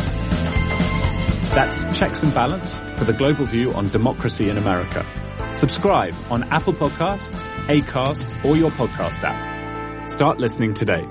[1.54, 5.06] That's Checks and Balance for the global view on democracy in America.
[5.54, 10.10] Subscribe on Apple Podcasts, Acast, or your podcast app.
[10.10, 11.08] Start listening today.